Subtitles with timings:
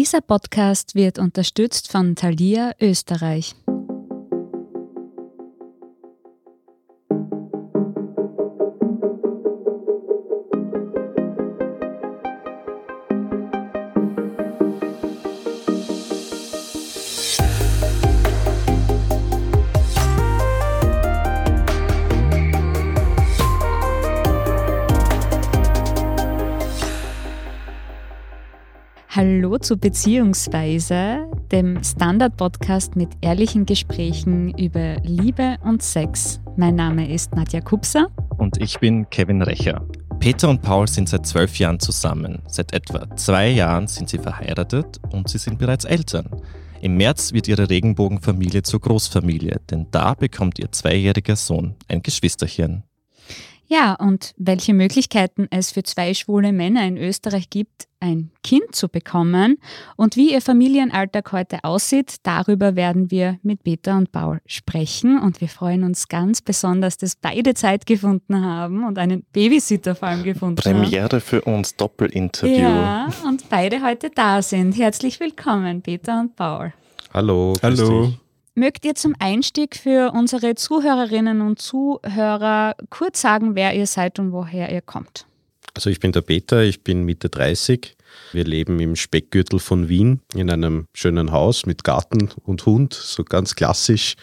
[0.00, 3.54] Dieser Podcast wird unterstützt von Thalia Österreich.
[29.70, 36.40] Zu Beziehungsweise, dem Standard-Podcast mit ehrlichen Gesprächen über Liebe und Sex.
[36.56, 38.08] Mein Name ist Nadja Kupser.
[38.36, 39.86] Und ich bin Kevin Recher.
[40.18, 42.42] Peter und Paul sind seit zwölf Jahren zusammen.
[42.48, 46.28] Seit etwa zwei Jahren sind sie verheiratet und sie sind bereits Eltern.
[46.80, 52.82] Im März wird ihre Regenbogenfamilie zur Großfamilie, denn da bekommt ihr zweijähriger Sohn ein Geschwisterchen.
[53.72, 58.88] Ja, und welche Möglichkeiten es für zwei schwule Männer in Österreich gibt, ein Kind zu
[58.88, 59.58] bekommen
[59.96, 65.40] und wie ihr Familienalltag heute aussieht, darüber werden wir mit Peter und Paul sprechen und
[65.40, 70.24] wir freuen uns ganz besonders, dass beide Zeit gefunden haben und einen Babysitter vor allem
[70.24, 70.90] gefunden Premiere haben.
[70.90, 72.58] Premiere für uns, Doppelinterview.
[72.58, 74.76] Ja, und beide heute da sind.
[74.76, 76.72] Herzlich willkommen, Peter und Paul.
[77.14, 77.54] Hallo.
[77.62, 78.06] Hallo.
[78.06, 78.29] Dich.
[78.54, 84.32] Mögt ihr zum Einstieg für unsere Zuhörerinnen und Zuhörer kurz sagen, wer ihr seid und
[84.32, 85.26] woher ihr kommt?
[85.74, 87.96] Also ich bin der Peter, ich bin Mitte 30.
[88.32, 93.22] Wir leben im Speckgürtel von Wien in einem schönen Haus mit Garten und Hund, so
[93.22, 94.16] ganz klassisch.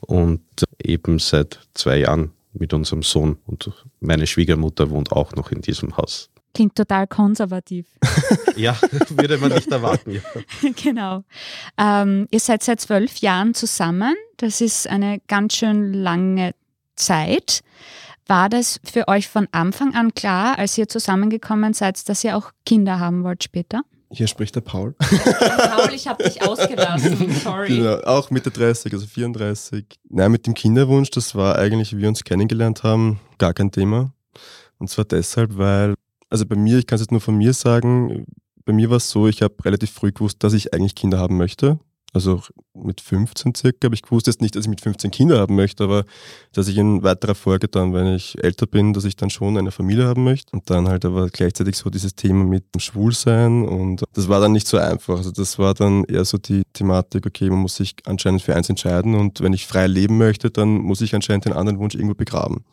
[0.00, 0.42] Und
[0.82, 3.36] eben seit zwei Jahren mit unserem Sohn.
[3.46, 6.30] Und meine Schwiegermutter wohnt auch noch in diesem Haus.
[6.56, 7.84] Klingt total konservativ.
[8.56, 8.74] ja,
[9.10, 10.10] würde man nicht erwarten.
[10.12, 10.22] Ja.
[10.82, 11.22] genau.
[11.76, 14.14] Ähm, ihr seid seit zwölf Jahren zusammen.
[14.38, 16.54] Das ist eine ganz schön lange
[16.94, 17.60] Zeit.
[18.26, 22.52] War das für euch von Anfang an klar, als ihr zusammengekommen seid, dass ihr auch
[22.64, 23.82] Kinder haben wollt später?
[24.10, 24.94] Hier spricht der Paul.
[24.98, 27.68] Paul, ich habe dich ausgelassen, sorry.
[27.68, 29.84] Genau, auch Mitte 30, also 34.
[30.08, 34.14] Nein, mit dem Kinderwunsch, das war eigentlich, wie wir uns kennengelernt haben, gar kein Thema.
[34.78, 35.96] Und zwar deshalb, weil
[36.30, 38.26] also bei mir, ich kann es jetzt nur von mir sagen,
[38.64, 41.36] bei mir war es so, ich habe relativ früh gewusst, dass ich eigentlich Kinder haben
[41.36, 41.78] möchte.
[42.12, 42.40] Also
[42.72, 45.84] mit 15 circa habe ich gewusst, jetzt nicht, dass ich mit 15 Kinder haben möchte,
[45.84, 46.04] aber
[46.52, 49.70] dass ich in weiterer Folge dann, wenn ich älter bin, dass ich dann schon eine
[49.70, 50.50] Familie haben möchte.
[50.52, 54.52] Und dann halt aber gleichzeitig so dieses Thema mit dem Schwulsein und das war dann
[54.52, 55.18] nicht so einfach.
[55.18, 58.70] Also das war dann eher so die Thematik, okay, man muss sich anscheinend für eins
[58.70, 62.14] entscheiden und wenn ich frei leben möchte, dann muss ich anscheinend den anderen Wunsch irgendwo
[62.14, 62.64] begraben.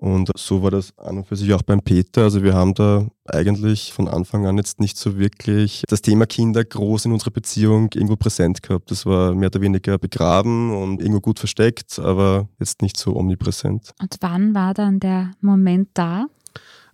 [0.00, 2.22] Und so war das an und für sich auch beim Peter.
[2.22, 6.64] Also wir haben da eigentlich von Anfang an jetzt nicht so wirklich das Thema Kinder
[6.64, 8.92] groß in unserer Beziehung irgendwo präsent gehabt.
[8.92, 13.90] Das war mehr oder weniger begraben und irgendwo gut versteckt, aber jetzt nicht so omnipräsent.
[14.00, 16.26] Und wann war dann der Moment da?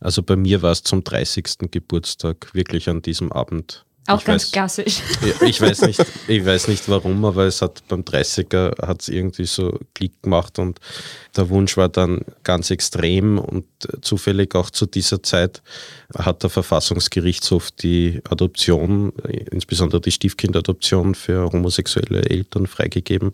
[0.00, 1.70] Also bei mir war es zum 30.
[1.70, 5.02] Geburtstag wirklich an diesem Abend auch ich ganz weiß, klassisch.
[5.46, 9.46] Ich weiß, nicht, ich weiß nicht warum, aber es hat beim 30er hat es irgendwie
[9.46, 10.78] so Klick gemacht und
[11.36, 13.64] der Wunsch war dann ganz extrem und
[14.02, 15.62] zufällig auch zu dieser Zeit
[16.16, 19.12] hat der Verfassungsgerichtshof die Adoption,
[19.50, 23.32] insbesondere die Stiefkindadoption für homosexuelle Eltern freigegeben.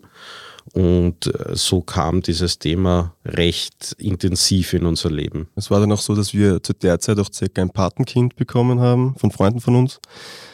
[0.73, 5.47] Und äh, so kam dieses Thema recht intensiv in unser Leben.
[5.55, 8.79] Es war dann auch so, dass wir zu der Zeit auch circa ein Patenkind bekommen
[8.79, 9.99] haben von Freunden von uns.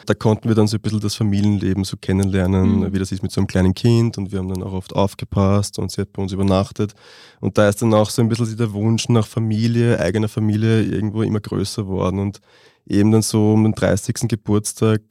[0.06, 2.92] Da konnten wir dann so ein bisschen das Familienleben so kennenlernen, mhm.
[2.92, 5.78] wie das ist mit so einem kleinen Kind und wir haben dann auch oft aufgepasst
[5.78, 6.94] und sie hat bei uns übernachtet.
[7.40, 11.22] Und da ist dann auch so ein bisschen der Wunsch nach Familie, eigener Familie irgendwo
[11.22, 12.40] immer größer worden und
[12.86, 14.28] eben dann so um den 30.
[14.28, 15.02] Geburtstag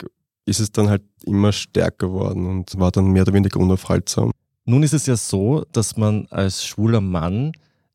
[0.45, 4.31] ist es dann halt immer stärker geworden und war dann mehr oder weniger unaufhaltsam.
[4.69, 7.53] Nun ist es ja so, dass man als schwuler Mann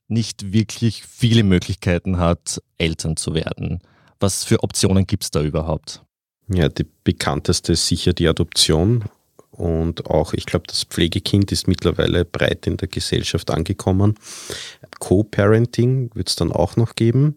[0.08, 3.80] nicht wirklich viele Möglichkeiten hat, Eltern zu werden.
[4.20, 6.02] Was für Optionen gibt es da überhaupt?
[6.48, 9.04] Ja, die bekannteste ist sicher die Adoption.
[9.50, 14.14] Und auch, ich glaube, das Pflegekind ist mittlerweile breit in der Gesellschaft angekommen.
[14.98, 17.36] Co-Parenting wird es dann auch noch geben.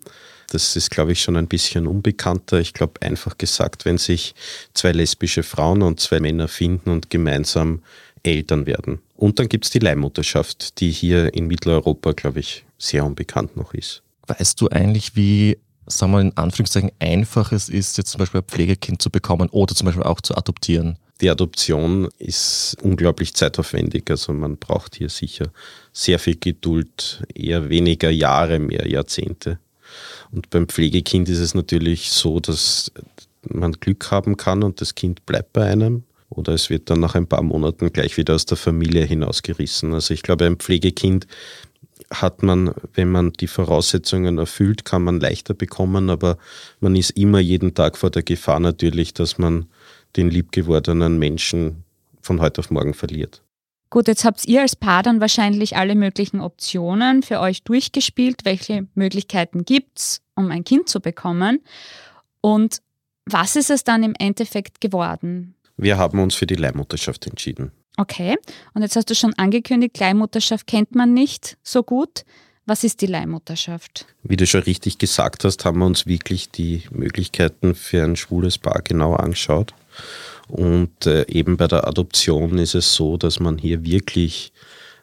[0.50, 2.62] Das ist, glaube ich, schon ein bisschen unbekannter.
[2.62, 4.34] Ich glaube, einfach gesagt, wenn sich
[4.74, 7.82] zwei lesbische Frauen und zwei Männer finden und gemeinsam
[8.24, 9.00] Eltern werden.
[9.16, 13.74] Und dann gibt es die Leihmutterschaft, die hier in Mitteleuropa, glaube ich, sehr unbekannt noch
[13.74, 14.04] ist.
[14.28, 15.58] Weißt du eigentlich, wie,
[15.88, 19.74] sagen wir in Anführungszeichen, einfach es ist, jetzt zum Beispiel ein Pflegekind zu bekommen oder
[19.74, 20.98] zum Beispiel auch zu adoptieren?
[21.22, 24.10] Die Adoption ist unglaublich zeitaufwendig.
[24.10, 25.50] Also man braucht hier sicher
[25.94, 29.60] sehr viel Geduld, eher weniger Jahre, mehr Jahrzehnte.
[30.32, 32.92] Und beim Pflegekind ist es natürlich so, dass
[33.44, 37.16] man Glück haben kann und das Kind bleibt bei einem oder es wird dann nach
[37.16, 39.94] ein paar Monaten gleich wieder aus der Familie hinausgerissen.
[39.94, 41.28] Also ich glaube, ein Pflegekind
[42.12, 46.38] hat man, wenn man die Voraussetzungen erfüllt, kann man leichter bekommen, aber
[46.80, 49.68] man ist immer jeden Tag vor der Gefahr natürlich, dass man
[50.16, 51.84] den liebgewordenen Menschen
[52.22, 53.42] von heute auf morgen verliert.
[53.90, 58.44] Gut, jetzt habt ihr als Paar dann wahrscheinlich alle möglichen Optionen für euch durchgespielt.
[58.44, 61.62] Welche Möglichkeiten gibt es, um ein Kind zu bekommen?
[62.42, 62.82] Und
[63.26, 65.56] was ist es dann im Endeffekt geworden?
[65.78, 67.72] Wir haben uns für die Leihmutterschaft entschieden.
[67.98, 68.38] Okay,
[68.74, 72.26] und jetzt hast du schon angekündigt, Leihmutterschaft kennt man nicht so gut.
[72.66, 74.08] Was ist die Leihmutterschaft?
[74.24, 78.58] Wie du schon richtig gesagt hast, haben wir uns wirklich die Möglichkeiten für ein schwules
[78.58, 79.74] Paar genauer angeschaut.
[80.48, 84.52] Und äh, eben bei der Adoption ist es so, dass man hier wirklich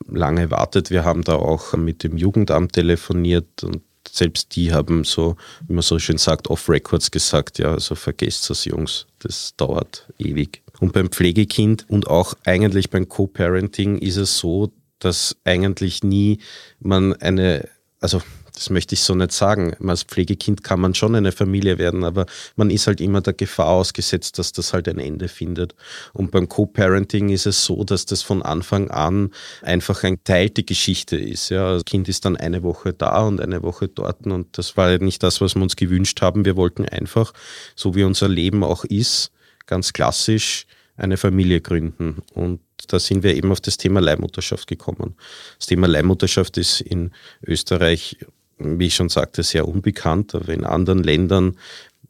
[0.09, 0.91] lange wartet.
[0.91, 5.37] Wir haben da auch mit dem Jugendamt telefoniert und selbst die haben so,
[5.67, 10.62] wie man so schön sagt, off-Records gesagt, ja, also vergesst das, Jungs, das dauert ewig.
[10.83, 16.39] Und beim Pflegekind und auch eigentlich beim Co-Parenting ist es so, dass eigentlich nie
[16.81, 17.69] man eine,
[18.01, 18.21] also
[18.53, 19.77] das möchte ich so nicht sagen.
[19.89, 22.27] Als Pflegekind kann man schon eine Familie werden, aber
[22.57, 25.77] man ist halt immer der Gefahr ausgesetzt, dass das halt ein Ende findet.
[26.15, 29.31] Und beim Co-Parenting ist es so, dass das von Anfang an
[29.63, 31.49] einfach eine teilte Geschichte ist.
[31.51, 34.99] Ja, das Kind ist dann eine Woche da und eine Woche dort und das war
[34.99, 36.45] nicht das, was wir uns gewünscht haben.
[36.45, 37.33] Wir wollten einfach,
[37.77, 39.31] so wie unser Leben auch ist,
[39.67, 40.67] ganz klassisch
[40.97, 42.23] eine Familie gründen.
[42.35, 45.17] Und da sind wir eben auf das Thema Leihmutterschaft gekommen.
[45.59, 47.13] Das Thema Leihmutterschaft ist in
[47.47, 48.19] Österreich,
[48.59, 51.57] wie ich schon sagte, sehr unbekannt, aber in anderen Ländern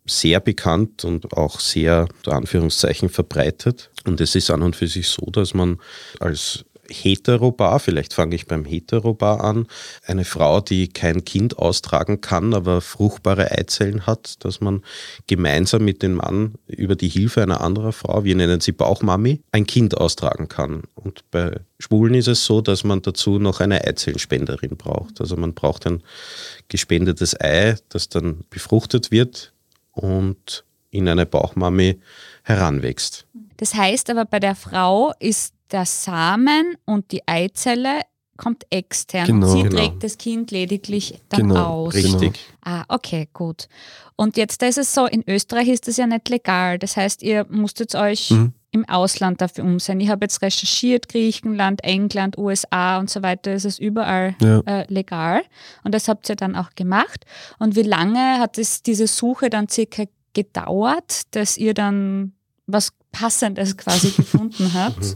[0.05, 3.91] sehr bekannt und auch sehr, Anführungszeichen, verbreitet.
[4.05, 5.79] Und es ist an und für sich so, dass man
[6.19, 9.67] als Heterobar, vielleicht fange ich beim Heterobar an,
[10.07, 14.83] eine Frau, die kein Kind austragen kann, aber fruchtbare Eizellen hat, dass man
[15.27, 19.67] gemeinsam mit dem Mann über die Hilfe einer anderen Frau, wir nennen sie Bauchmami, ein
[19.67, 20.83] Kind austragen kann.
[20.95, 25.21] Und bei Schwulen ist es so, dass man dazu noch eine Eizellenspenderin braucht.
[25.21, 26.03] Also man braucht ein
[26.69, 29.53] gespendetes Ei, das dann befruchtet wird
[29.93, 32.01] und in eine Bauchmami
[32.45, 33.27] heranwächst.
[33.57, 38.01] Das heißt aber, bei der Frau ist der Samen und die Eizelle
[38.37, 39.27] kommt extern.
[39.27, 39.47] Genau.
[39.55, 39.77] Sie Genau.
[39.77, 41.95] trägt das Kind lediglich dann Genau, aus.
[41.95, 42.41] Richtig.
[42.65, 43.69] Ah, okay, gut.
[44.17, 46.79] Und jetzt ist es so, in Österreich ist das ja nicht legal.
[46.79, 48.53] Das heißt, ihr musstet euch Mhm.
[48.73, 50.01] im Ausland dafür umsehen.
[50.01, 54.61] Ich habe jetzt recherchiert, Griechenland, England, USA und so weiter, ist es überall Ja.
[54.61, 55.43] äh, legal.
[55.85, 57.25] Und das habt ihr dann auch gemacht.
[57.59, 62.33] Und wie lange hat es diese Suche dann circa gedauert, dass ihr dann
[62.67, 65.15] was Passendes quasi gefunden habt?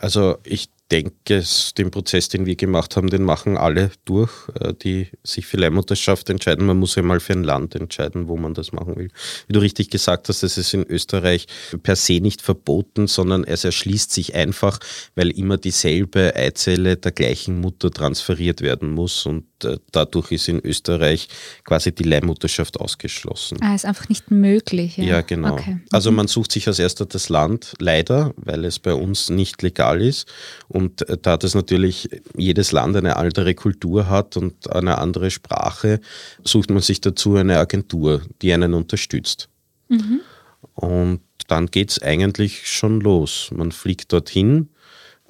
[0.00, 1.44] Also ich denke,
[1.78, 6.30] den Prozess, den wir gemacht haben, den machen alle durch, äh, die sich für Leihmutterschaft
[6.30, 6.66] entscheiden.
[6.66, 9.10] Man muss ja mal für ein Land entscheiden, wo man das machen will.
[9.46, 11.46] Wie du richtig gesagt hast, das ist in Österreich
[11.82, 14.78] per se nicht verboten, sondern es erschließt sich einfach,
[15.14, 20.60] weil immer dieselbe Eizelle der gleichen Mutter transferiert werden muss und äh, dadurch ist in
[20.64, 21.28] Österreich
[21.64, 23.58] quasi die Leihmutterschaft ausgeschlossen.
[23.60, 24.96] Ah, ist einfach nicht möglich.
[24.96, 25.54] Ja, Ja, genau.
[25.54, 25.78] Okay.
[25.90, 30.00] Also man sucht sich als erster das Land, leider, weil es bei uns nicht legal
[30.00, 30.28] ist.
[30.68, 36.00] Und äh, da das natürlich jedes Land eine andere Kultur hat und eine andere Sprache,
[36.44, 39.48] sucht man sich dazu eine Agentur, die einen unterstützt.
[39.88, 40.20] Mhm.
[40.74, 43.50] Und dann geht es eigentlich schon los.
[43.52, 44.68] Man fliegt dorthin,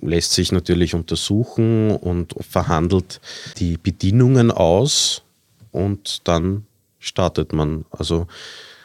[0.01, 3.21] lässt sich natürlich untersuchen und verhandelt
[3.59, 5.23] die Bedingungen aus
[5.73, 6.67] und dann
[6.99, 7.85] startet man.
[7.91, 8.27] Also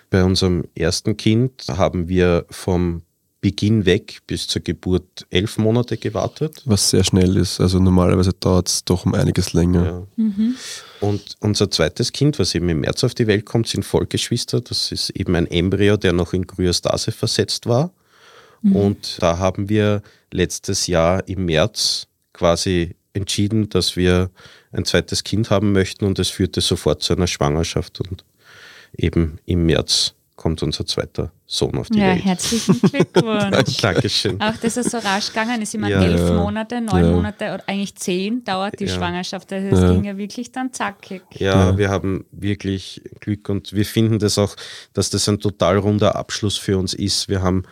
[0.10, 3.02] bei unserem ersten Kind haben wir vom
[3.46, 6.64] Beginn weg bis zur Geburt elf Monate gewartet.
[6.66, 7.62] Was sehr schnell ist.
[7.62, 9.86] Also normalerweise dauert es doch um einiges länger.
[9.86, 10.08] Ja.
[10.16, 10.56] Mhm.
[11.00, 14.62] Und unser zweites Kind, was eben im März auf die Welt kommt, sind Vollgeschwister.
[14.62, 17.92] Das ist eben ein Embryo, der noch in Kryostase versetzt war.
[18.64, 24.32] Und da haben wir letztes Jahr im März quasi entschieden, dass wir
[24.72, 28.26] ein zweites Kind haben möchten und es führte sofort zu einer Schwangerschaft und
[28.98, 32.26] eben im März kommt unser zweiter Sohn auf die Ja, Welt.
[32.26, 33.78] herzlichen Glückwunsch.
[33.78, 34.42] Dankeschön.
[34.42, 35.74] Auch dass es so rasch gegangen ist.
[35.74, 36.02] Ich meine, Ja.
[36.04, 36.34] elf Ja.
[36.36, 37.12] Monate, neun Ja.
[37.12, 38.96] Monate oder eigentlich zehn dauert die Ja.
[38.96, 39.52] Schwangerschaft.
[39.54, 39.92] Also das Ja.
[39.94, 41.22] ging ja wirklich dann zackig.
[41.34, 41.78] Ja, Ja.
[41.78, 44.56] wir haben wirklich Glück und wir finden das auch,
[44.94, 47.30] dass das ein total runder Abschluss für uns ist.
[47.30, 47.64] Wir haben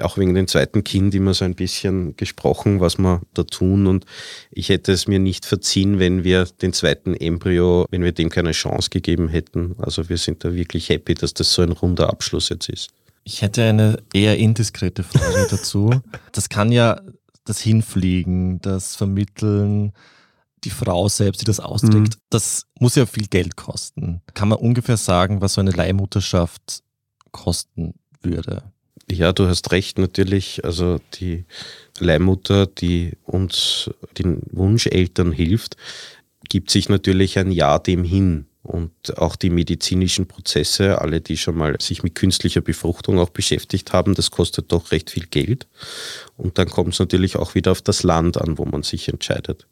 [0.00, 4.06] auch wegen dem zweiten Kind immer so ein bisschen gesprochen, was wir da tun und
[4.50, 8.52] ich hätte es mir nicht verziehen, wenn wir den zweiten Embryo, wenn wir dem keine
[8.52, 9.74] Chance gegeben hätten.
[9.78, 12.90] Also wir sind da wirklich happy, dass das so ein runder Abschluss jetzt ist.
[13.24, 16.00] Ich hätte eine eher indiskrete Frage dazu.
[16.32, 17.00] Das kann ja
[17.44, 19.92] das Hinfliegen, das Vermitteln,
[20.64, 24.20] die Frau selbst, die das austrägt, das muss ja viel Geld kosten.
[24.34, 26.82] Kann man ungefähr sagen, was so eine Leihmutterschaft
[27.32, 28.64] kosten würde?
[29.10, 30.64] Ja, du hast recht, natürlich.
[30.64, 31.44] Also die
[31.98, 35.76] Leihmutter, die uns den Wunscheltern hilft,
[36.48, 38.46] gibt sich natürlich ein Jahr dem hin.
[38.62, 43.92] Und auch die medizinischen Prozesse, alle, die schon mal sich mit künstlicher Befruchtung auch beschäftigt
[43.92, 45.66] haben, das kostet doch recht viel Geld.
[46.36, 49.66] Und dann kommt es natürlich auch wieder auf das Land an, wo man sich entscheidet.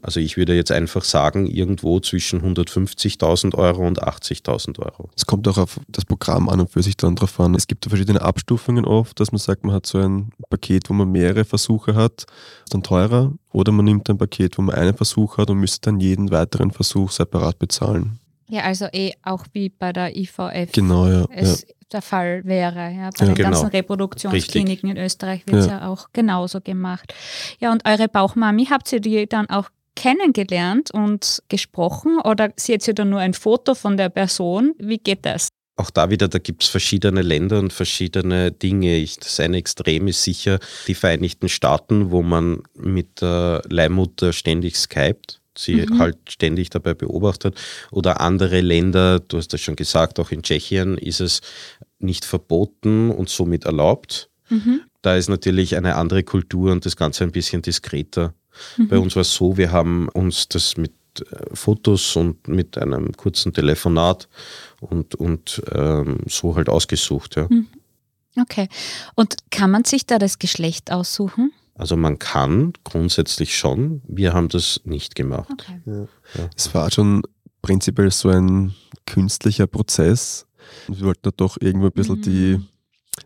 [0.00, 5.10] Also ich würde jetzt einfach sagen, irgendwo zwischen 150.000 Euro und 80.000 Euro.
[5.16, 7.54] Es kommt auch auf das Programm an und für sich dann drauf an.
[7.56, 11.10] Es gibt verschiedene Abstufungen oft, dass man sagt, man hat so ein Paket, wo man
[11.10, 12.26] mehrere Versuche hat,
[12.64, 13.32] ist dann teurer.
[13.52, 16.70] Oder man nimmt ein Paket, wo man einen Versuch hat und müsste dann jeden weiteren
[16.70, 18.20] Versuch separat bezahlen.
[18.48, 21.26] Ja, also eh auch wie bei der IVF Genau, ja.
[21.32, 21.74] es ja.
[21.92, 22.90] der Fall wäre.
[22.92, 23.10] Ja.
[23.18, 23.32] Bei Ja.
[23.32, 23.72] den ganzen Genau.
[23.72, 25.80] Reproduktionskliniken in Österreich wird es Ja.
[25.80, 25.88] ja.
[25.88, 27.12] auch genauso gemacht.
[27.58, 32.94] Ja, und eure Bauchmami, habt ihr die dann auch kennengelernt und gesprochen oder seht ihr
[32.94, 34.74] da nur ein Foto von der Person?
[34.78, 35.48] Wie geht das?
[35.76, 38.96] Auch da wieder, da gibt es verschiedene Länder und verschiedene Dinge.
[38.96, 44.76] Ich, das eine Extrem ist sicher die Vereinigten Staaten, wo man mit der Leihmutter ständig
[44.76, 45.98] skypt, sie Mhm.
[45.98, 47.56] halt ständig dabei beobachtet.
[47.90, 51.40] Oder andere Länder, du hast das schon gesagt, auch in Tschechien ist es
[51.98, 54.30] nicht verboten und somit erlaubt.
[54.48, 54.80] Mhm.
[55.02, 58.34] Da ist natürlich eine andere Kultur und das Ganze ein bisschen diskreter.
[58.76, 58.88] Mhm.
[58.88, 63.12] Bei uns war es so, wir haben uns das mit äh, Fotos und mit einem
[63.16, 64.28] kurzen Telefonat
[64.80, 67.36] und, und ähm, so halt ausgesucht.
[67.36, 67.46] Ja.
[67.48, 67.66] Mhm.
[68.40, 68.68] Okay.
[69.14, 71.52] Und kann man sich da das Geschlecht aussuchen?
[71.74, 75.48] Also man kann grundsätzlich schon, wir haben das nicht gemacht.
[75.52, 76.06] Okay.
[76.56, 77.22] Es war schon
[77.62, 78.74] prinzipiell so ein
[79.06, 80.46] künstlicher Prozess.
[80.88, 82.22] Wir wollten da doch irgendwo ein bisschen Mhm.
[82.22, 82.60] die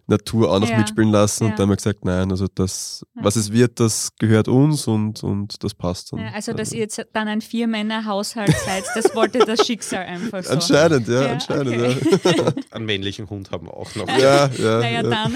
[0.06, 1.50] Natur auch noch Ja, mitspielen lassen ja.
[1.50, 3.24] und dann haben wir gesagt, nein, also das, Ja.
[3.24, 6.20] was es wird, das gehört uns und, und das passt dann.
[6.20, 10.50] Ja, also, dass ihr jetzt dann ein Vier-Männer-Haushalt seid, das wollte das Schicksal einfach so.
[10.52, 11.72] Anscheinend, ja, Ja, anscheinend,
[12.72, 14.06] Einen männlichen Hund haben wir auch noch.
[14.08, 14.16] ja.
[14.18, 15.02] ja, ja, Naja, ja.
[15.02, 15.34] dann.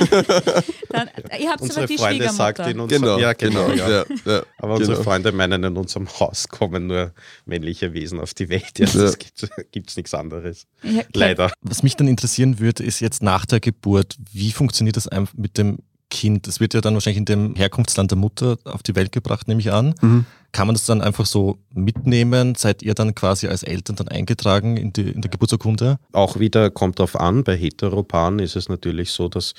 [0.90, 1.08] dann
[1.38, 2.70] ihr habt aber Unsere die Freunde sagt Schwiegermutter.
[2.70, 3.88] in unserem, Genau, ja, genau, ja.
[3.90, 4.42] ja, ja.
[4.58, 5.04] Aber unsere genau.
[5.04, 7.12] Freunde meinen, in unserem Haus kommen nur
[7.44, 8.78] männliche Wesen auf die Welt.
[8.78, 9.02] Ja, Ja.
[9.02, 10.66] das gibt es nichts anderes.
[10.82, 11.06] Ja, okay.
[11.14, 11.52] Leider.
[11.60, 15.58] Was mich dann interessieren würde, ist jetzt nach der Geburt, wie funktioniert das einfach mit
[15.58, 16.46] dem Kind?
[16.46, 19.60] Das wird ja dann wahrscheinlich in dem Herkunftsland der Mutter auf die Welt gebracht, nehme
[19.60, 19.94] ich an.
[20.00, 20.24] Mhm.
[20.52, 22.54] Kann man das dann einfach so mitnehmen?
[22.54, 25.98] Seid ihr dann quasi als Eltern dann eingetragen in, die, in der Geburtsurkunde?
[26.12, 29.54] Auch wieder kommt darauf an, bei Heteropaaren ist es natürlich so, dass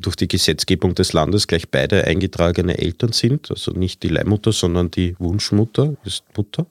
[0.00, 3.50] durch die Gesetzgebung des Landes gleich beide eingetragene Eltern sind.
[3.50, 6.66] Also nicht die Leihmutter, sondern die Wunschmutter ist Mutter.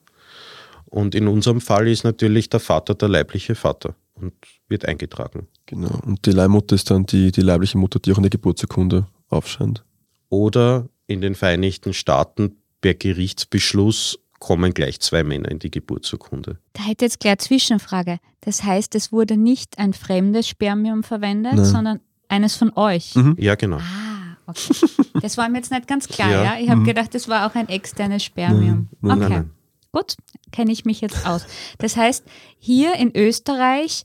[0.86, 4.32] Und in unserem Fall ist natürlich der Vater der leibliche Vater und
[4.68, 5.48] wird eingetragen.
[5.66, 5.98] Genau.
[6.04, 9.84] Und die Leihmutter ist dann die, die leibliche Mutter, die auch in der Geburtsurkunde aufscheint.
[10.28, 16.58] Oder in den Vereinigten Staaten per Gerichtsbeschluss kommen gleich zwei Männer in die Geburtsurkunde.
[16.74, 18.18] Da hätte jetzt gleich eine Zwischenfrage.
[18.40, 21.64] Das heißt, es wurde nicht ein fremdes Spermium verwendet, Nein.
[21.64, 23.14] sondern eines von euch.
[23.14, 23.36] Mhm.
[23.38, 23.78] Ja, genau.
[23.78, 24.74] Ah, okay.
[25.22, 26.44] Das war mir jetzt nicht ganz klar, ja.
[26.44, 26.56] Ja.
[26.60, 26.84] Ich habe Mhm.
[26.84, 28.88] gedacht, das war auch ein externes Spermium.
[29.00, 29.20] Nein, okay.
[29.20, 29.50] Nein, nein.
[29.96, 30.16] Gut,
[30.52, 31.46] kenne ich mich jetzt aus.
[31.78, 32.22] Das heißt,
[32.58, 34.04] hier in Österreich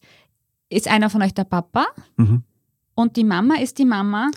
[0.70, 2.44] ist einer von euch der Papa Mhm.
[2.96, 4.32] und die Mama ist die Mama.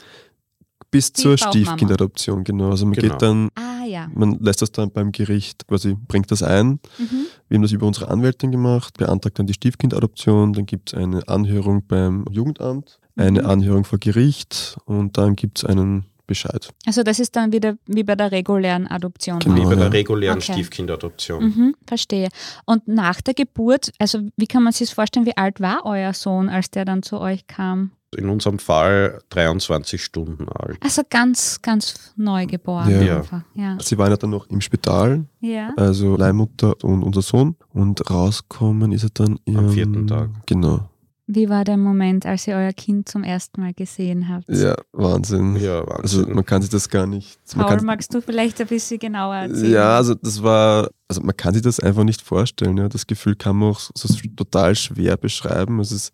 [0.91, 1.39] Bis Die zur.
[1.39, 2.71] Stiefkindadoption, genau.
[2.71, 3.13] Also man Genau.
[3.13, 4.09] geht dann, Ah ja.
[4.15, 6.81] man lässt das dann beim Gericht quasi, bringt das ein.
[6.99, 7.27] Mhm.
[7.49, 11.27] Wir haben das über unsere Anwältin gemacht, beantragt dann die Stiefkindadoption, dann gibt es eine
[11.29, 13.49] Anhörung beim Jugendamt, eine Mhm.
[13.49, 16.69] Anhörung vor Gericht und dann gibt es einen Bescheid.
[16.87, 19.39] Also das ist dann wieder wie bei der regulären Adoption.
[19.41, 19.57] Genau.
[19.57, 19.77] Wie bei ja.
[19.77, 20.53] der regulären Okay.
[20.53, 21.45] Stiefkindadoption.
[21.45, 22.29] Mhm, verstehe.
[22.65, 26.13] Und nach der Geburt, also wie kann man sich das vorstellen, wie alt war euer
[26.15, 27.93] Sohn, als der dann zu euch kam?
[28.17, 30.79] In unserem Fall 23 Stunden alt.
[30.81, 32.91] Also ganz, ganz neu geboren.
[32.91, 33.03] Ja.
[33.03, 33.17] Ja.
[33.17, 33.43] Einfach.
[33.55, 33.77] Ja.
[33.81, 35.73] Sie waren ja dann noch im Spital, ja.
[35.77, 40.31] also Leihmutter und unser Sohn und rauskommen ist er dann Am vierten Tag.
[40.47, 40.89] Genau.
[41.27, 44.47] Wie war der Moment, als ihr euer Kind zum ersten Mal gesehen habt?
[44.49, 45.57] Ja, Wahnsinn.
[45.57, 46.35] Ja, Also Wahnsinn.
[46.35, 47.39] man kann sich das gar nicht.
[47.57, 49.73] Man Paul, kann, magst du vielleicht ein bisschen genauer erzählen?
[49.73, 52.77] Ja, also das war, also man kann sich das einfach nicht vorstellen.
[52.77, 52.89] Ja.
[52.91, 55.79] Das Gefühl kann man auch so total schwer beschreiben.
[55.79, 56.13] Also es,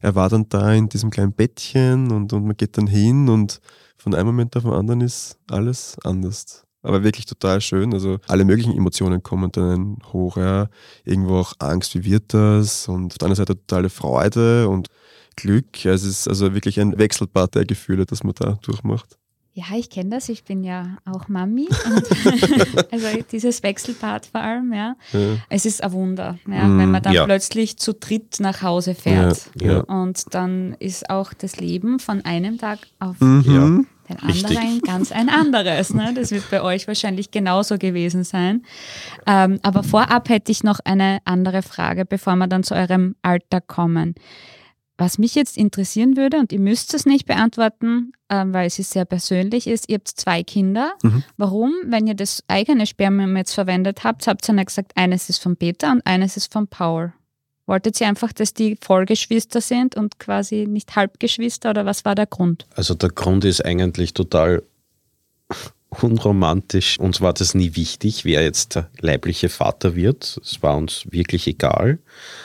[0.00, 3.60] er war dann da in diesem kleinen Bettchen und, und man geht dann hin und
[3.98, 6.64] von einem Moment auf den anderen ist alles anders.
[6.88, 7.92] Aber wirklich total schön.
[7.92, 10.36] Also alle möglichen Emotionen kommen dann hoch.
[10.38, 10.68] Ja.
[11.04, 12.88] Irgendwo auch Angst, wie wird das?
[12.88, 14.88] Und auf der anderen Seite totale Freude und
[15.36, 15.84] Glück.
[15.84, 19.16] Ja, Es ist also wirklich ein Wechselbad der Gefühle, das man da durchmacht.
[19.52, 20.28] Ja, ich kenne das.
[20.28, 21.68] Ich bin ja auch Mami.
[21.86, 22.06] Und
[22.92, 24.94] also dieses Wechselbad vor allem, ja.
[25.12, 25.18] Ja.
[25.48, 27.24] Es ist ein Wunder, ja, Mm, wenn man dann ja.
[27.24, 29.50] plötzlich zu dritt nach Hause fährt.
[29.60, 29.72] Ja.
[29.72, 29.80] Ja.
[29.80, 33.86] Und dann ist auch das Leben von einem Tag auf Mhm.
[34.08, 34.58] Den Richtig.
[34.58, 35.92] anderen ganz ein anderes.
[35.94, 36.12] Ne?
[36.14, 38.64] Das wird bei euch wahrscheinlich genauso gewesen sein.
[39.26, 43.60] Ähm, aber vorab hätte ich noch eine andere Frage, bevor wir dann zu eurem Alter
[43.60, 44.14] kommen.
[44.96, 48.90] Was mich jetzt interessieren würde, und ihr müsst es nicht beantworten, ähm, weil es ist
[48.90, 50.92] sehr persönlich ist, ihr habt zwei Kinder.
[51.04, 51.22] Mhm.
[51.36, 55.40] Warum, wenn ihr das eigene Spermium jetzt verwendet habt, habt ihr dann gesagt, eines ist
[55.40, 57.12] von Peter und eines ist von Paul?
[57.68, 62.24] Wolltet ihr einfach, dass die Vollgeschwister sind und quasi nicht Halbgeschwister oder was war der
[62.24, 62.66] Grund?
[62.74, 64.62] Also der Grund ist eigentlich total
[65.90, 66.98] unromantisch.
[66.98, 70.38] Uns war das nie wichtig, wer jetzt der leibliche Vater wird.
[70.42, 71.98] Es war uns wirklich egal.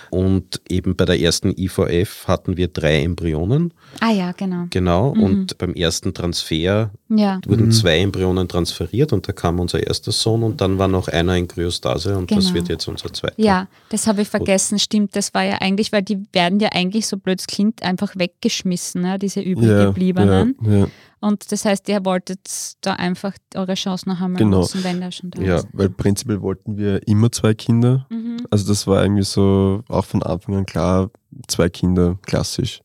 [0.09, 3.73] Und eben bei der ersten IVF hatten wir drei Embryonen.
[3.99, 4.67] Ah ja, genau.
[4.69, 5.13] Genau.
[5.15, 5.23] Mhm.
[5.23, 7.39] Und beim ersten Transfer ja.
[7.45, 7.71] wurden mhm.
[7.71, 11.47] zwei Embryonen transferiert und da kam unser erster Sohn und dann war noch einer in
[11.47, 12.41] Kryostase und genau.
[12.41, 13.35] das wird jetzt unser zweiter.
[13.37, 14.79] Ja, das habe ich vergessen.
[14.79, 18.15] Stimmt, das war ja eigentlich, weil die werden ja eigentlich, so blöd es klingt, einfach
[18.15, 19.19] weggeschmissen, ne?
[19.19, 20.55] diese übriggebliebenen.
[20.61, 20.87] Ja, ja,
[21.23, 22.41] und das heißt, ihr wolltet
[22.81, 24.59] da einfach eure Chance noch einmal genau.
[24.59, 25.63] nutzen, wenn der schon da ja, ist.
[25.63, 28.05] Ja, weil prinzipiell wollten wir immer zwei Kinder.
[28.09, 28.45] Mhm.
[28.51, 31.11] Also das war irgendwie so auch von Anfang an klar,
[31.47, 32.81] zwei Kinder, klassisch.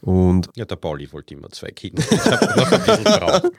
[0.00, 2.02] Und ja, der Pauli wollte immer zwei Kinder.
[2.10, 3.50] Ich habe noch ein bisschen gebraucht.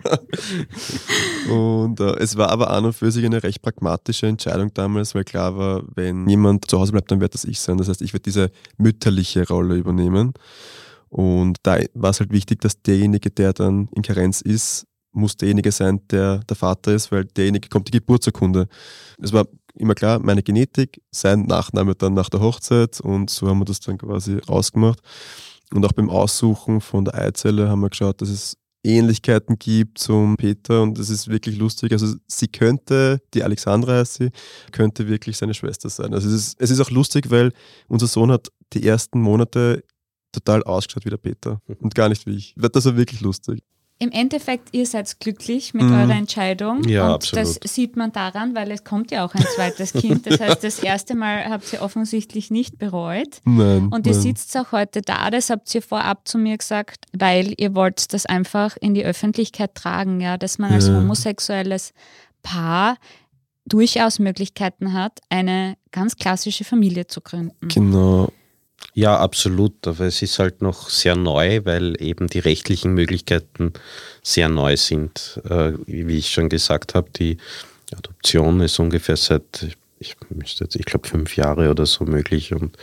[1.51, 5.23] und äh, es war aber an und für sich eine recht pragmatische Entscheidung damals, weil
[5.23, 7.77] klar war, wenn jemand zu Hause bleibt, dann wird das ich sein.
[7.77, 10.33] Das heißt, ich werde diese mütterliche Rolle übernehmen.
[11.09, 15.71] Und da war es halt wichtig, dass derjenige, der dann in Karenz ist, muss derjenige
[15.71, 18.67] sein, der der Vater ist, weil derjenige kommt die Geburtsurkunde.
[19.21, 23.59] Es war immer klar, meine Genetik, sein Nachname dann nach der Hochzeit und so haben
[23.59, 24.99] wir das dann quasi rausgemacht.
[25.73, 30.37] Und auch beim Aussuchen von der Eizelle haben wir geschaut, dass es Ähnlichkeiten gibt zum
[30.37, 31.91] Peter und das ist wirklich lustig.
[31.91, 34.29] Also sie könnte, die Alexandra heißt sie,
[34.71, 36.13] könnte wirklich seine Schwester sein.
[36.13, 37.51] Also es ist, es ist auch lustig, weil
[37.87, 39.83] unser Sohn hat die ersten Monate
[40.31, 42.53] total ausgeschaut wie der Peter und gar nicht wie ich.
[42.55, 43.63] Wird das so wirklich lustig.
[44.01, 45.93] Im Endeffekt, ihr seid glücklich mit mhm.
[45.93, 46.85] eurer Entscheidung.
[46.85, 47.61] Ja, und absolut.
[47.61, 50.25] das sieht man daran, weil es kommt ja auch ein zweites Kind.
[50.25, 53.41] Das heißt, das erste Mal habt ihr offensichtlich nicht bereut.
[53.43, 53.89] Nein.
[53.89, 54.21] Und ihr nein.
[54.21, 58.25] sitzt auch heute da, das habt ihr vorab zu mir gesagt, weil ihr wollt das
[58.25, 60.95] einfach in die Öffentlichkeit tragen, ja, dass man als ja.
[60.95, 61.91] homosexuelles
[62.41, 62.95] Paar
[63.65, 67.67] durchaus Möglichkeiten hat, eine ganz klassische Familie zu gründen.
[67.67, 68.29] Genau.
[68.93, 69.87] Ja, absolut.
[69.87, 73.73] Aber es ist halt noch sehr neu, weil eben die rechtlichen Möglichkeiten
[74.23, 75.39] sehr neu sind.
[75.49, 77.37] Äh, wie ich schon gesagt habe, die
[77.95, 82.53] Adoption ist ungefähr seit, ich müsste jetzt, ich glaube, fünf Jahre oder so möglich.
[82.53, 82.77] Und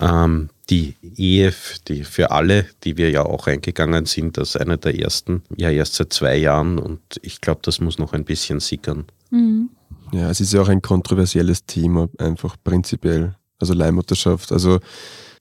[0.00, 1.52] ähm, die Ehe
[1.88, 5.94] die für alle, die wir ja auch eingegangen sind, als eine der ersten, ja erst
[5.94, 6.78] seit zwei Jahren.
[6.78, 9.04] Und ich glaube, das muss noch ein bisschen sickern.
[9.30, 9.70] Mhm.
[10.12, 13.34] Ja, es ist ja auch ein kontroversielles Thema, einfach prinzipiell.
[13.58, 14.52] Also Leihmutterschaft.
[14.52, 14.80] Also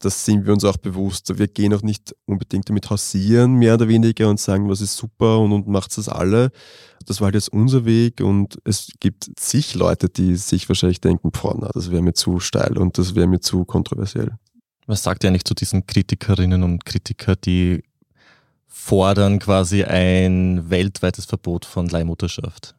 [0.04, 1.38] das sind wir uns auch bewusst.
[1.38, 5.40] Wir gehen auch nicht unbedingt damit hausieren, mehr oder weniger, und sagen, was ist super
[5.40, 6.52] und, und macht das alle.
[7.06, 11.32] Das war halt jetzt unser Weg und es gibt zig Leute, die sich wahrscheinlich denken,
[11.32, 14.38] boah, na, das wäre mir zu steil und das wäre mir zu kontroversiell.
[14.86, 17.84] Was sagt ihr eigentlich zu diesen Kritikerinnen und Kritikern, die
[18.76, 22.74] fordern quasi ein weltweites Verbot von Leihmutterschaft?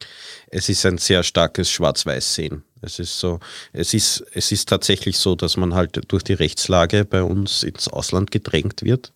[0.49, 2.65] Es ist ein sehr starkes Schwarz-Weiß-Sehen.
[2.83, 3.39] Es ist so,
[3.73, 7.89] es ist, es ist tatsächlich so, dass man halt durch die Rechtslage bei uns ins
[7.89, 9.13] Ausland gedrängt wird.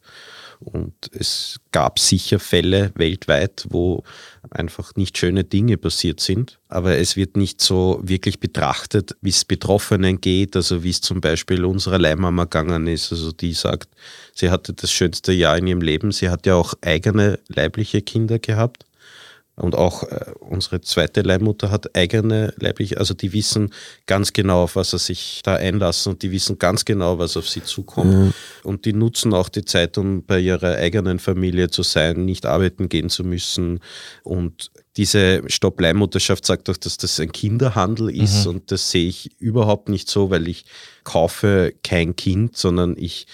[0.60, 4.02] Und es gab sicher Fälle weltweit, wo
[4.50, 6.58] einfach nicht schöne Dinge passiert sind.
[6.68, 10.56] Aber es wird nicht so wirklich betrachtet, wie es Betroffenen geht.
[10.56, 13.12] Also wie es zum Beispiel unserer Leihmama gegangen ist.
[13.12, 13.88] Also die sagt,
[14.34, 16.10] sie hatte das schönste Jahr in ihrem Leben.
[16.10, 18.84] Sie hat ja auch eigene leibliche Kinder gehabt.
[19.58, 23.74] Und auch äh, unsere zweite Leihmutter hat eigene leibliche, also die wissen
[24.06, 27.48] ganz genau, auf was sie sich da einlassen und die wissen ganz genau, was auf
[27.48, 28.14] sie zukommt.
[28.14, 28.32] Mhm.
[28.62, 32.88] Und die nutzen auch die Zeit, um bei ihrer eigenen Familie zu sein, nicht arbeiten
[32.88, 33.80] gehen zu müssen.
[34.22, 38.50] Und diese Stopp-Leihmutterschaft sagt auch, dass das ein Kinderhandel ist mhm.
[38.50, 40.64] und das sehe ich überhaupt nicht so, weil ich
[41.04, 43.26] kaufe kein Kind, sondern ich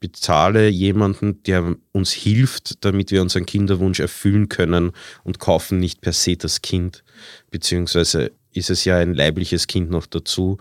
[0.00, 6.12] bezahle jemanden, der uns hilft, damit wir unseren Kinderwunsch erfüllen können und kaufen nicht per
[6.12, 7.04] se das Kind,
[7.50, 10.58] beziehungsweise ist es ja ein leibliches Kind noch dazu.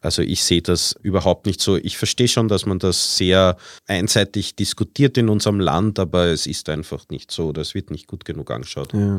[0.00, 1.76] Also ich sehe das überhaupt nicht so.
[1.76, 6.68] Ich verstehe schon, dass man das sehr einseitig diskutiert in unserem Land, aber es ist
[6.68, 7.52] einfach nicht so.
[7.52, 8.92] Das wird nicht gut genug angeschaut.
[8.92, 9.18] Ja.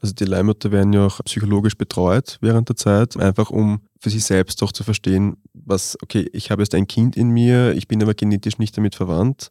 [0.00, 4.24] Also die Leihmütter werden ja auch psychologisch betreut während der Zeit, einfach um für sich
[4.24, 8.02] selbst doch zu verstehen, was, okay, ich habe jetzt ein Kind in mir, ich bin
[8.02, 9.50] aber genetisch nicht damit verwandt.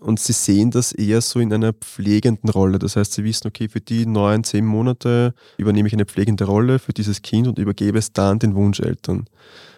[0.00, 2.78] Und sie sehen das eher so in einer pflegenden Rolle.
[2.78, 6.78] Das heißt, sie wissen, okay, für die neun, zehn Monate übernehme ich eine pflegende Rolle
[6.78, 9.26] für dieses Kind und übergebe es dann den Wunscheltern.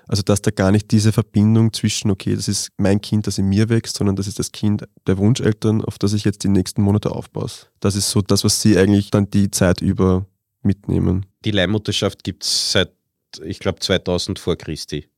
[0.09, 3.49] Also dass da gar nicht diese Verbindung zwischen, okay, das ist mein Kind, das in
[3.49, 6.83] mir wächst, sondern das ist das Kind der Wunscheltern, auf das ich jetzt die nächsten
[6.83, 7.67] Monate aufpasse.
[7.81, 10.27] Das ist so das, was sie eigentlich dann die Zeit über
[10.63, 11.27] mitnehmen.
[11.45, 12.93] Die Leihmutterschaft gibt es seit,
[13.45, 15.09] ich glaube, 2000 vor Christi.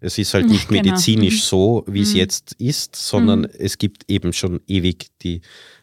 [0.00, 0.82] Es ist halt nicht genau.
[0.82, 2.18] medizinisch so, wie es mhm.
[2.18, 3.48] jetzt ist, sondern mhm.
[3.58, 5.40] es gibt eben schon ewig die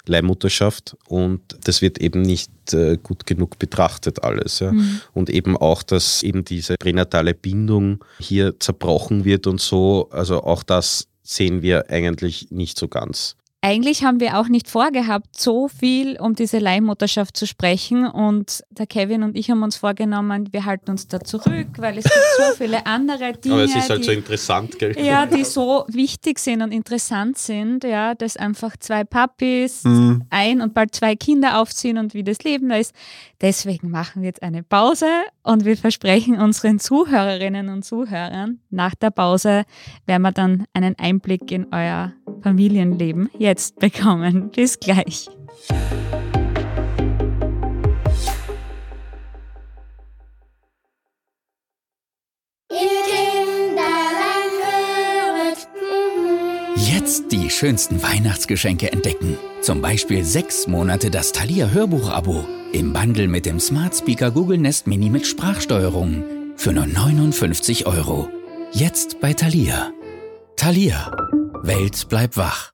[0.09, 4.59] Leihmutterschaft und das wird eben nicht äh, gut genug betrachtet alles.
[4.59, 4.71] Ja.
[4.71, 5.01] Mhm.
[5.13, 10.63] Und eben auch, dass eben diese pränatale Bindung hier zerbrochen wird und so, also auch
[10.63, 13.35] das sehen wir eigentlich nicht so ganz.
[13.65, 18.05] Eigentlich haben wir auch nicht vorgehabt, so viel um diese Leihmutterschaft zu sprechen.
[18.05, 22.03] Und der Kevin und ich haben uns vorgenommen, wir halten uns da zurück, weil es
[22.03, 23.53] gibt so viele andere Dinge.
[23.55, 24.95] Aber es ist halt die, so interessant, gell?
[25.03, 30.25] Ja, die so wichtig sind und interessant sind, ja, dass einfach zwei Papis Mhm.
[30.29, 32.93] ein und bald zwei Kinder aufziehen und wie das Leben da ist.
[33.41, 35.07] Deswegen machen wir jetzt eine Pause
[35.45, 39.63] und wir versprechen unseren Zuhörerinnen und Zuhörern, nach der Pause
[40.05, 44.49] werden wir dann einen Einblick in euer Familienleben jetzt bekommen.
[44.55, 45.29] Bis gleich.
[52.71, 53.04] Ihr
[57.05, 59.37] Jetzt die schönsten Weihnachtsgeschenke entdecken.
[59.61, 62.43] Zum Beispiel sechs Monate das Thalia Hörbuch-Abo.
[62.73, 66.23] Im Bundle mit dem Smart Speaker Google Nest Mini mit Sprachsteuerung.
[66.55, 68.27] Für nur 59 Euro.
[68.71, 69.91] Jetzt bei Thalia.
[70.55, 71.15] Thalia.
[71.61, 72.71] Welt bleibt wach.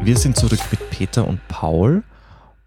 [0.00, 2.04] Wir sind zurück mit Peter und Paul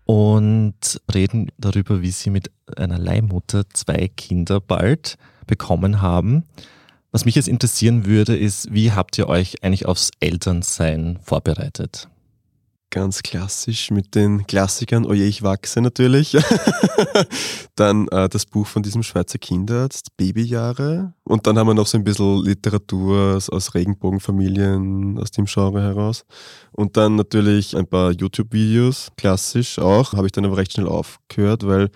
[0.06, 6.44] und reden darüber, wie sie mit einer Leihmutter zwei Kinder bald bekommen haben.
[7.14, 12.08] Was mich jetzt interessieren würde, ist, wie habt ihr euch eigentlich aufs Elternsein vorbereitet?
[12.90, 16.38] Ganz klassisch mit den Klassikern Oje, ich wachse natürlich.
[17.76, 21.14] dann äh, das Buch von diesem Schweizer Kinderarzt, Babyjahre.
[21.26, 25.82] Und dann haben wir noch so ein bisschen Literatur aus, aus Regenbogenfamilien, aus dem Genre
[25.82, 26.24] heraus.
[26.72, 30.14] Und dann natürlich ein paar YouTube-Videos, klassisch auch.
[30.14, 31.90] Habe ich dann aber recht schnell aufgehört, weil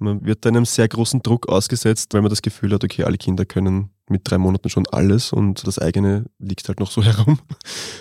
[0.00, 3.44] man wird einem sehr großen Druck ausgesetzt, weil man das Gefühl hat, okay, alle Kinder
[3.44, 7.38] können mit drei Monaten schon alles und das eigene liegt halt noch so herum.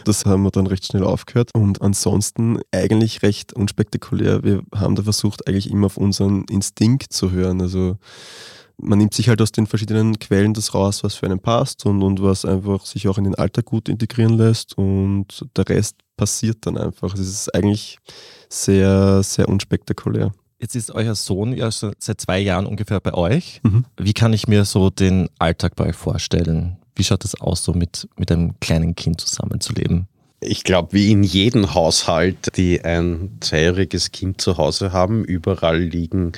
[0.06, 1.52] Das haben wir dann recht schnell aufgehört.
[1.54, 4.44] Und ansonsten eigentlich recht unspektakulär.
[4.44, 7.62] Wir haben da versucht, eigentlich immer auf unseren Instinkt zu hören.
[7.62, 7.98] Also
[8.78, 12.02] man nimmt sich halt aus den verschiedenen Quellen das raus, was für einen passt und,
[12.02, 14.78] und was einfach sich auch in den Alltag gut integrieren lässt.
[14.78, 17.14] Und der Rest passiert dann einfach.
[17.14, 18.00] Es ist eigentlich
[18.50, 20.32] sehr, sehr unspektakulär.
[20.60, 23.62] Jetzt ist euer Sohn ja schon seit zwei Jahren ungefähr bei euch.
[23.64, 23.86] Mhm.
[23.98, 26.78] Wie kann ich mir so den Alltag bei euch vorstellen?
[26.96, 30.08] Wie schaut es aus, so mit, mit einem kleinen Kind zusammenzuleben?
[30.42, 36.32] Ich glaube, wie in jedem Haushalt, die ein zweijähriges Kind zu Hause haben, überall liegen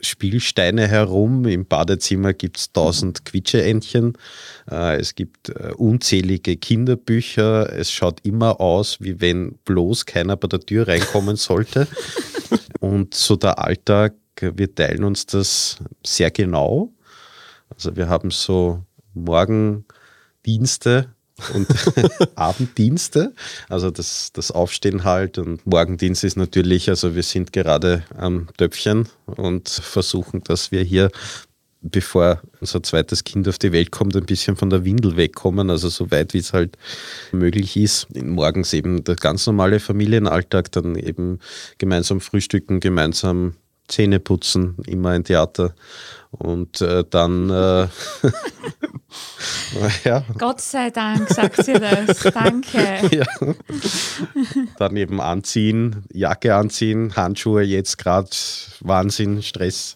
[0.00, 1.44] Spielsteine herum.
[1.46, 4.18] Im Badezimmer gibt es tausend Quietscheentchen.
[4.68, 7.72] Äh, Es gibt äh, unzählige Kinderbücher.
[7.72, 11.86] Es schaut immer aus, wie wenn bloß keiner bei der Tür reinkommen sollte.
[12.84, 16.92] Und so der Alltag, wir teilen uns das sehr genau.
[17.70, 21.08] Also wir haben so Morgendienste
[21.54, 21.66] und
[22.34, 23.32] Abenddienste.
[23.70, 29.08] Also das, das Aufstehen halt und Morgendienst ist natürlich, also wir sind gerade am Töpfchen
[29.24, 31.10] und versuchen, dass wir hier,
[31.84, 35.70] bevor unser zweites Kind auf die Welt kommt, ein bisschen von der Windel wegkommen.
[35.70, 36.76] Also so weit, wie es halt
[37.30, 38.08] möglich ist.
[38.14, 41.38] Morgens eben der ganz normale Familienalltag, dann eben
[41.78, 43.54] gemeinsam frühstücken, gemeinsam
[43.88, 45.74] Zähne putzen, immer ein Theater.
[46.30, 47.86] Und äh, dann, äh,
[50.04, 52.20] ja, Gott sei Dank, sagt sie das.
[52.32, 53.08] Danke.
[53.16, 53.24] ja.
[54.78, 58.30] Dann eben anziehen, Jacke anziehen, Handschuhe jetzt gerade
[58.80, 59.94] Wahnsinn, Stress.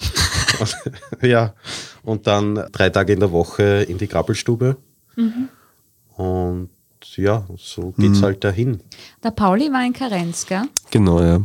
[0.60, 0.76] Und,
[1.22, 1.54] ja,
[2.02, 4.76] und dann drei Tage in der Woche in die Krabbelstube.
[6.16, 6.70] Und
[7.16, 8.80] ja, so geht's halt dahin.
[9.24, 10.62] Der Pauli war in Karenz, gell?
[10.90, 11.40] Genau, ja.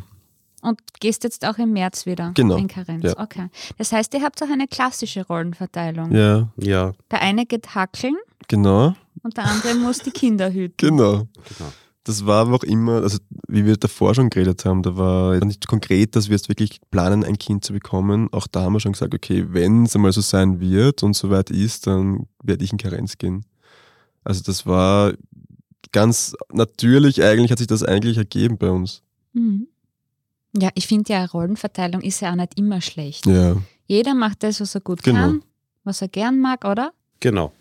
[0.64, 3.04] Und gehst jetzt auch im März wieder Genau, in Karenz.
[3.04, 3.20] ja.
[3.20, 3.50] Okay.
[3.78, 6.12] Das heißt, ihr habt auch eine klassische Rollenverteilung.
[6.16, 8.16] Ja, Ja, Der eine geht hackeln
[8.48, 8.96] genau.
[9.24, 10.76] und der andere muss die Kinder hüten.
[10.78, 11.28] Genau.
[11.58, 11.72] Genau.
[12.06, 15.68] Das war aber auch immer, also wie wir davor schon geredet haben, da war nicht
[15.68, 18.28] konkret, dass wir jetzt wirklich planen, ein Kind zu bekommen.
[18.34, 21.50] Auch da haben wir schon gesagt, okay, wenn es einmal so sein wird und soweit
[21.50, 23.46] ist, dann werde ich in Karenz gehen.
[24.26, 25.14] Also das war
[25.94, 29.02] ganz natürlich, eigentlich hat sich das eigentlich ergeben bei uns.
[29.34, 29.68] Mhm.
[30.56, 33.26] Ja, ich finde ja, Rollenverteilung ist ja auch nicht immer schlecht.
[33.26, 35.20] Ja, Jeder macht das, was er gut Genau.
[35.20, 35.44] kann,
[35.84, 36.92] was er gern mag, oder?
[37.20, 37.52] genau.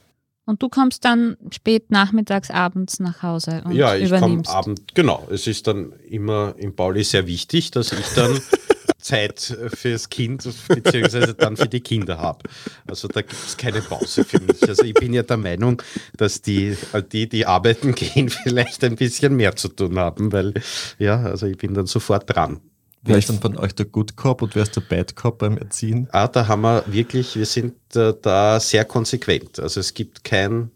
[0.45, 4.51] Und du kommst dann spät nachmittags, abends nach Hause und ja, ich übernimmst.
[4.51, 5.27] Abend, genau.
[5.31, 8.41] Es ist dann immer im Pauli sehr wichtig, dass ich dann
[8.99, 12.41] Zeit fürs Kind beziehungsweise dann für die Kinder habe.
[12.89, 14.61] Also da gibt es keine Pause für mich.
[14.69, 15.81] Also ich bin ja der Meinung,
[16.17, 16.77] dass die,
[17.13, 20.55] die, die arbeiten gehen, vielleicht ein bisschen mehr zu tun haben, weil
[20.99, 22.61] ja, also ich bin dann sofort dran.
[23.05, 25.59] Wer ist dann von euch der Good Cop und wer ist der Bad Cop beim
[25.59, 26.09] Erziehen?
[26.13, 29.59] Ah, da haben wir wirklich, wir sind äh, da sehr konsequent.
[29.59, 30.71] Also es gibt kein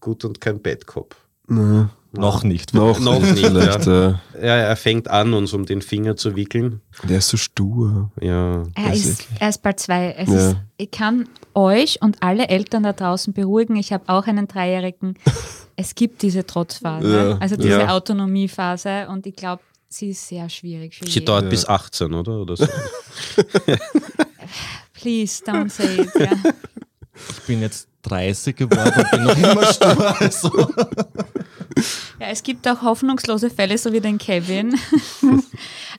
[0.00, 1.16] Gut und kein Bad Cop.
[1.46, 2.74] Na, Noch nicht.
[2.74, 6.80] Noch, Noch nicht, Vielleicht, äh, Ja, er fängt an, uns um den Finger zu wickeln.
[7.08, 8.10] der ist so stur.
[8.20, 8.62] Ja.
[8.74, 10.12] Er ist er ist bald zwei.
[10.18, 10.50] Es Ja.
[10.50, 13.76] ist, ich kann euch und alle Eltern da draußen beruhigen.
[13.76, 15.14] Ich habe auch einen Dreijährigen.
[15.76, 17.38] Es gibt diese Trotzphase, Ja.
[17.38, 17.88] also diese Ja.
[17.88, 19.60] Autonomiephase und ich glaube,
[19.94, 21.26] sie ist sehr schwierig für jeden.
[21.26, 21.50] dauert Ja.
[21.50, 22.40] bis 18, oder?
[22.42, 22.66] oder so.
[24.92, 26.10] Please don't say it.
[26.18, 26.32] Ja.
[27.30, 30.20] Ich bin jetzt 30 geworden und bin noch immer stur.
[30.20, 30.68] Also.
[32.20, 34.74] Ja, es gibt auch hoffnungslose Fälle, so wie den Kevin.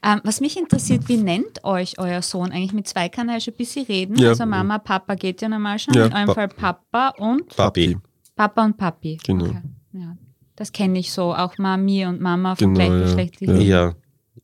[0.03, 2.73] ähm, was mich interessiert, wie nennt euch euer Sohn eigentlich?
[2.73, 4.17] Mit zwei kann er schon ein bisschen reden.
[4.17, 4.29] Ja.
[4.29, 5.93] Also Mama, Papa geht ja normal schon.
[5.93, 7.97] Ja, In eurem Pa- Fall Papa und Papi.
[8.35, 9.17] Papa und Papi.
[9.23, 9.45] Genau.
[9.45, 9.61] Okay.
[9.93, 10.17] Ja.
[10.55, 13.93] Das kenne ich so, auch Mami und Mama von Genau, gleichgeschlechtlichen Ja.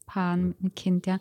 [0.06, 1.20] Paaren mit Kind, ja.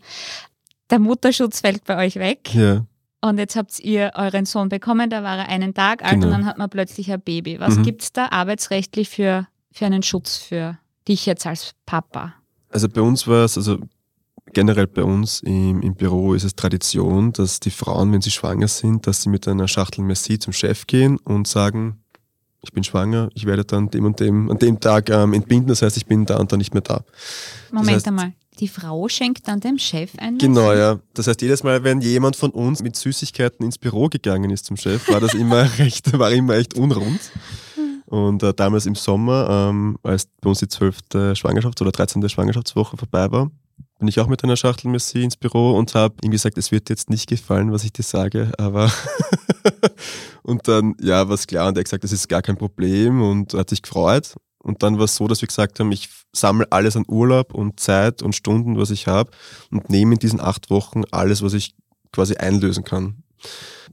[0.90, 2.84] Der Mutterschutz fällt bei euch weg Ja.
[3.20, 6.26] und jetzt habt ihr euren Sohn bekommen, da war er einen Tag alt Genau.
[6.26, 7.60] und dann hat man plötzlich ein Baby.
[7.60, 7.82] Was Mhm.
[7.84, 12.34] gibt es da arbeitsrechtlich für, für einen Schutz für dich jetzt als Papa?
[12.70, 13.78] Also bei uns war es, also
[14.52, 18.66] generell bei uns im, im Büro ist es Tradition, dass die Frauen, wenn sie schwanger
[18.68, 22.02] sind, dass sie mit einer Schachtel Merci zum Chef gehen und sagen,
[22.62, 25.82] ich bin schwanger, ich werde dann dem und dem, an dem Tag ähm, entbinden, das
[25.82, 27.02] heißt, ich bin da und dann nicht mehr da.
[27.72, 30.98] Moment heißt- einmal, die Frau schenkt dann dem Chef ein Genau, ja.
[31.14, 34.76] Das heißt, jedes Mal, wenn jemand von uns mit Süßigkeiten ins Büro gegangen ist zum
[34.76, 37.20] Chef, war das immer recht, war immer echt unrund.
[38.06, 42.28] Und äh, damals im Sommer, ähm, als bei uns die zwölfte Schwangerschafts- oder 13.
[42.28, 43.50] Schwangerschaftswoche vorbei war,
[44.00, 46.90] bin ich auch mit einer Schachtel Messi ins Büro und habe ihm gesagt, es wird
[46.90, 48.90] jetzt nicht gefallen, was ich dir sage, aber
[50.50, 53.22] und dann, ja, war es klar und er hat gesagt, das ist gar kein Problem
[53.22, 54.34] und hat sich gefreut.
[54.62, 57.80] Und dann war es so, dass wir gesagt haben, ich sammle alles an Urlaub und
[57.80, 59.30] Zeit und Stunden, was ich habe
[59.70, 61.74] und nehme in diesen acht Wochen alles, was ich
[62.12, 63.22] quasi einlösen kann.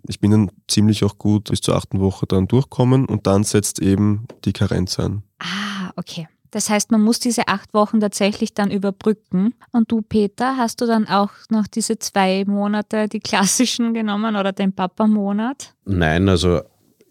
[0.08, 3.80] Ich bin dann ziemlich auch gut bis zur achten Woche dann durchkommen und dann setzt
[3.80, 5.24] eben die Karenz ein.
[5.40, 6.28] Ah, okay.
[6.58, 9.54] Das heißt, man muss diese acht Wochen tatsächlich dann überbrücken.
[9.72, 14.54] Und du, Peter, hast du dann auch noch diese zwei Monate, die klassischen genommen oder
[14.54, 15.76] den Papa-Monat?
[15.86, 16.62] Nein, also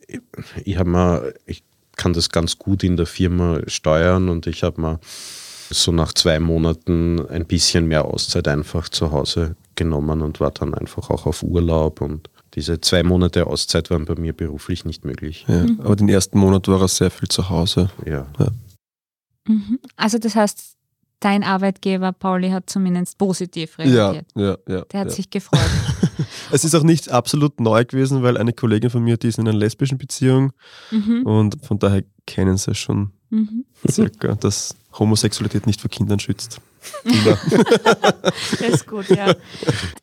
[0.09, 0.21] ich,
[0.65, 1.63] ich habe mal, ich
[1.95, 4.99] kann das ganz gut in der Firma steuern und ich habe mal
[5.71, 10.75] so nach zwei Monaten ein bisschen mehr Auszeit einfach zu Hause genommen und war dann
[10.75, 15.45] einfach auch auf Urlaub und diese zwei Monate Auszeit waren bei mir beruflich nicht möglich.
[15.47, 15.67] Ja.
[15.85, 17.91] Aber den ersten Monat war er sehr viel zu Hause.
[18.05, 18.27] Ja.
[18.41, 18.66] Mhm.
[19.97, 20.77] Also das heißt,
[21.21, 24.27] dein Arbeitgeber, Pauli, hat zumindest positiv Ja, reagiert.
[24.35, 24.85] ja, ja.
[24.85, 25.15] Der hat ja.
[25.15, 25.61] sich gefreut.
[26.51, 29.47] Es ist auch nicht absolut neu gewesen, weil eine Kollegin von mir, die ist in
[29.47, 30.53] einer lesbischen Beziehung
[30.91, 31.23] mhm.
[31.27, 33.65] und von daher kennen sie schon Mhm.
[33.91, 36.61] circa, dass Homosexualität nicht vor Kindern schützt.
[37.03, 37.39] Kinder.
[38.23, 39.35] Das ist gut, ja.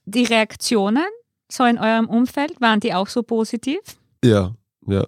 [0.06, 1.06] Die Reaktionen
[1.49, 3.79] so in eurem Umfeld, waren die auch so positiv?
[4.23, 4.56] Ja,
[4.88, 5.06] ja, ja.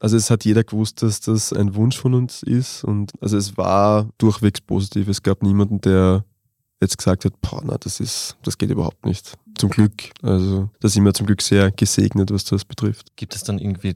[0.00, 3.56] Also es hat jeder gewusst, dass das ein Wunsch von uns ist und also es
[3.58, 5.08] war durchwegs positiv.
[5.08, 6.24] Es gab niemanden, der
[6.80, 9.34] jetzt gesagt hat, boah, na, das ist, das geht überhaupt nicht.
[9.58, 10.10] Zum Glück.
[10.22, 13.14] Also da sind wir zum Glück sehr gesegnet, was das betrifft.
[13.16, 13.94] Gibt es dann irgendwie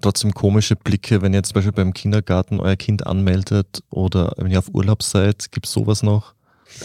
[0.00, 4.60] trotzdem komische Blicke, wenn ihr zum Beispiel beim Kindergarten euer Kind anmeldet oder wenn ihr
[4.60, 5.50] auf Urlaub seid?
[5.50, 6.34] Gibt es sowas noch?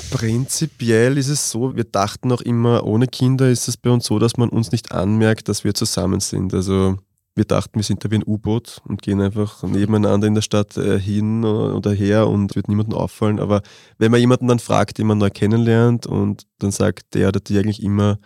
[0.09, 4.17] Prinzipiell ist es so, wir dachten auch immer, ohne Kinder ist es bei uns so,
[4.17, 6.53] dass man uns nicht anmerkt, dass wir zusammen sind.
[6.53, 6.97] Also
[7.35, 10.77] wir dachten, wir sind da wie ein U-Boot und gehen einfach nebeneinander in der Stadt
[10.77, 13.39] äh, hin oder her und wird niemandem auffallen.
[13.39, 13.61] Aber
[13.97, 17.57] wenn man jemanden dann fragt, den man neu kennenlernt und dann sagt der oder die
[17.57, 18.19] eigentlich immer,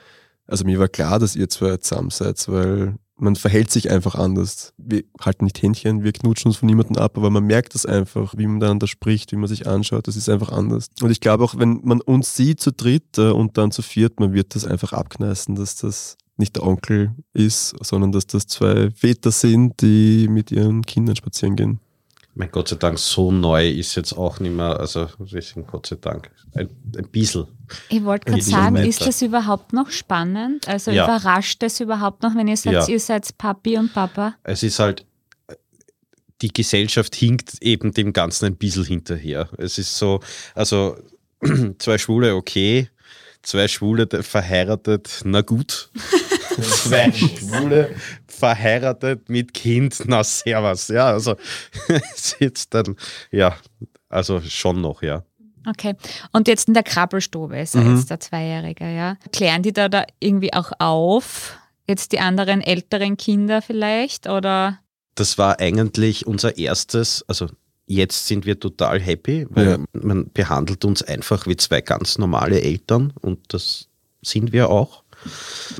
[0.47, 4.73] also mir war klar, dass ihr zwei zusammen seid, weil man verhält sich einfach anders.
[4.77, 8.33] Wir halten nicht Händchen, wir knutschen uns von niemandem ab, aber man merkt das einfach,
[8.37, 10.87] wie man miteinander spricht, wie man sich anschaut, das ist einfach anders.
[11.01, 14.19] Und ich glaube auch, wenn man uns sieht zu dritt äh, und dann zu viert,
[14.19, 18.89] man wird das einfach abkneißen, dass das nicht der Onkel ist, sondern dass das zwei
[18.91, 21.79] Väter sind, die mit ihren Kindern spazieren gehen.
[22.35, 25.97] Mein Gott sei Dank, so neu ist jetzt auch nicht mehr, also deswegen Gott sei
[26.01, 26.67] Dank, ein,
[26.97, 27.45] ein bisschen.
[27.89, 30.67] Ich wollte gerade sagen, ist das überhaupt noch spannend?
[30.67, 31.03] Also Ja.
[31.05, 32.87] überrascht es überhaupt noch, wenn ihr sagt, Ja.
[32.87, 34.33] ihr seid Papi und Papa?
[34.43, 35.05] Es ist halt,
[36.41, 39.47] die Gesellschaft hinkt eben dem Ganzen ein bisschen hinterher.
[39.59, 40.19] Es ist so,
[40.55, 40.97] also
[41.77, 42.89] zwei Schwule, okay,
[43.43, 45.89] zwei Schwule verheiratet, na gut.
[46.61, 47.95] zwei Schwule
[48.27, 50.87] verheiratet mit Kind, na servus.
[50.87, 51.35] Ja, also
[52.15, 52.95] ist jetzt dann,
[53.31, 53.55] ja,
[54.09, 55.23] also schon noch, ja.
[55.65, 55.95] Okay.
[56.33, 57.95] Und jetzt in der Krabbelstube ist er Mhm.
[57.95, 59.15] jetzt der Zweijährige, ja.
[59.31, 61.57] Klären die da, da irgendwie auch auf?
[61.87, 64.27] Jetzt die anderen älteren Kinder vielleicht?
[64.27, 64.79] Oder?
[65.15, 67.47] das war eigentlich unser erstes, also
[67.85, 69.77] jetzt sind wir total happy, weil Ja.
[69.93, 73.87] man behandelt uns einfach wie zwei ganz normale Eltern und das
[74.21, 75.03] sind wir auch.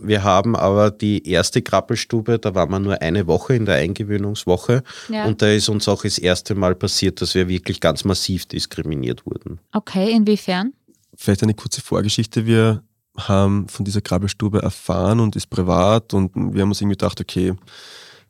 [0.01, 4.83] Wir haben aber die erste Krabbelstube, da waren wir nur eine Woche in der Eingewöhnungswoche.
[5.09, 5.25] Ja.
[5.25, 9.25] Und da ist uns auch das erste Mal passiert, dass wir wirklich ganz massiv diskriminiert
[9.25, 9.59] wurden.
[9.73, 10.73] Okay, inwiefern?
[11.15, 12.45] Vielleicht eine kurze Vorgeschichte.
[12.45, 12.83] Wir
[13.17, 17.53] haben von dieser Krabbelstube erfahren und ist privat und wir haben uns irgendwie gedacht, okay,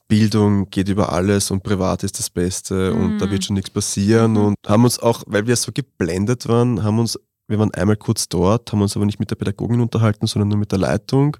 [0.08, 3.32] Bildung geht über alles und privat ist das Beste und da Mhm.
[3.32, 7.18] wird schon nichts passieren und haben uns auch, weil wir so geblendet waren, haben uns,
[7.48, 10.58] wir waren einmal kurz dort, haben uns aber nicht mit der Pädagogin unterhalten, sondern nur
[10.58, 11.38] mit der Leitung,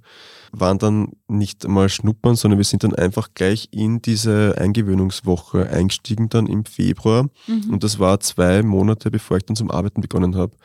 [0.52, 6.30] waren dann nicht einmal schnuppern, sondern wir sind dann einfach gleich in diese Eingewöhnungswoche eingestiegen
[6.30, 7.70] dann im Februar Mhm.
[7.72, 10.56] und das war zwei Monate, bevor ich dann zum Arbeiten begonnen habe.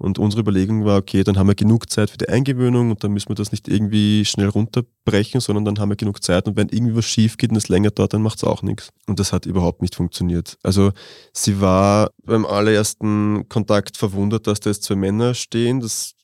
[0.00, 3.12] Und unsere Überlegung war, okay, dann haben wir genug Zeit für die Eingewöhnung und dann
[3.12, 6.70] müssen wir das nicht irgendwie schnell runterbrechen, sondern dann haben wir genug Zeit und wenn
[6.70, 8.88] irgendwie was schief geht und es länger dauert, dann macht es auch nichts.
[9.06, 10.56] Und das hat überhaupt nicht funktioniert.
[10.62, 10.92] Also
[11.34, 15.80] sie war beim allerersten Kontakt verwundert, dass da jetzt zwei Männer stehen.
[15.80, 16.14] Das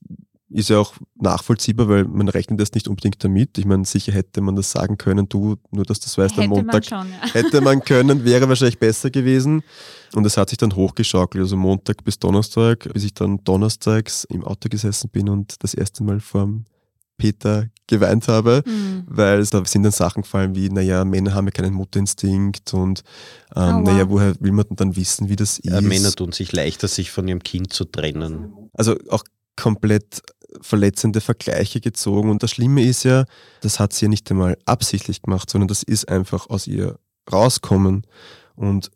[0.48, 3.58] ist ja auch nachvollziehbar, weil man rechnet jetzt nicht unbedingt damit.
[3.58, 6.42] Ich meine, sicher hätte man das sagen können, du, nur dass du das weißt, am
[6.42, 7.34] Hätte man Montag schon, ja.
[7.34, 9.62] hätte man können, wäre wahrscheinlich besser gewesen.
[10.14, 14.44] Und es hat sich dann hochgeschaukelt, also Montag bis Donnerstag, bis ich dann donnerstags im
[14.44, 16.64] Auto gesessen bin und das erste Mal vorm
[17.18, 19.04] Peter geweint habe, Mhm.
[19.06, 23.02] weil es da sind dann Sachen gefallen wie, naja, Männer haben ja keinen Mutterinstinkt und
[23.54, 23.82] ähm, Oh, wow.
[23.84, 25.84] naja, woher will man denn dann wissen, wie das Ja, ist?
[25.86, 28.52] Männer tun sich leichter, sich von ihrem Kind zu trennen.
[28.74, 29.24] also auch
[29.58, 30.20] komplett
[30.60, 32.30] verletzende Vergleiche gezogen.
[32.30, 33.24] Und das Schlimme ist ja,
[33.60, 36.98] das hat sie ja nicht einmal absichtlich gemacht, sondern das ist einfach aus ihr
[37.30, 38.06] rauskommen.
[38.54, 38.90] Und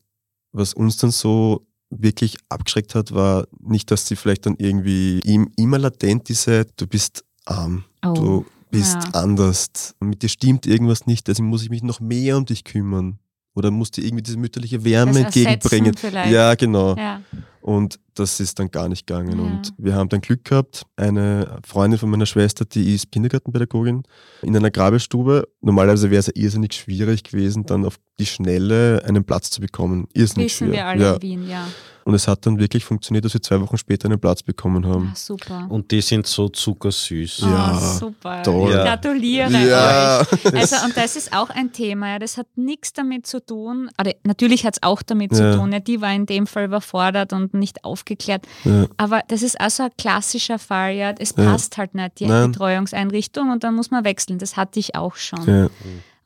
[0.53, 5.51] was uns dann so wirklich abgeschreckt hat, war nicht, dass sie vielleicht dann irgendwie ihm
[5.57, 8.15] immer latent diese, du bist arm, Oh.
[8.15, 9.11] du bist ja.
[9.15, 13.19] anders, mit dir stimmt irgendwas nicht, deswegen muss ich mich noch mehr um dich kümmern.
[13.55, 15.97] Oder muss dir irgendwie diese mütterliche Wärme Das entgegenbringen.
[15.97, 16.31] Vielleicht.
[16.31, 16.97] Ja, genau.
[16.97, 17.21] Ja.
[17.61, 19.39] Und das ist dann gar nicht gegangen.
[19.39, 19.45] Ja.
[19.45, 20.87] Und wir haben dann Glück gehabt.
[20.97, 24.03] Eine Freundin von meiner Schwester, die ist Kindergartenpädagogin
[24.43, 25.49] in einer Grabestube.
[25.61, 30.07] Normalerweise wäre es ja irrsinnig schwierig gewesen, dann auf die Schnelle einen Platz zu bekommen.
[30.15, 30.75] Irrsinnig Wissen schwer.
[30.75, 31.15] wir alle ja.
[31.15, 31.67] in Wien, ja.
[32.11, 35.11] Und es hat dann wirklich funktioniert, dass wir zwei Wochen später einen Platz bekommen haben.
[35.13, 35.67] Ah, super.
[35.69, 37.39] Und die sind so zuckersüß.
[37.43, 38.43] Ja, oh, super.
[38.43, 38.71] toll.
[38.71, 38.83] Ich Ja.
[38.83, 40.21] gratuliere Ja.
[40.23, 40.55] euch.
[40.57, 42.19] Also, und das ist auch ein Thema, ja.
[42.19, 45.53] Das hat nichts damit zu tun, oder natürlich hat es auch damit Ja.
[45.53, 45.79] zu tun, ja.
[45.79, 48.45] die war in dem Fall überfordert und nicht aufgeklärt.
[48.65, 48.87] Ja.
[48.97, 51.15] Aber das ist auch so ein klassischer Fall, ja.
[51.17, 51.45] Es Ja.
[51.45, 52.51] passt halt nicht, die Nein.
[52.51, 54.41] Betreuungseinrichtung und dann muss man wechseln.
[54.41, 55.71] Das hatte ich auch schon.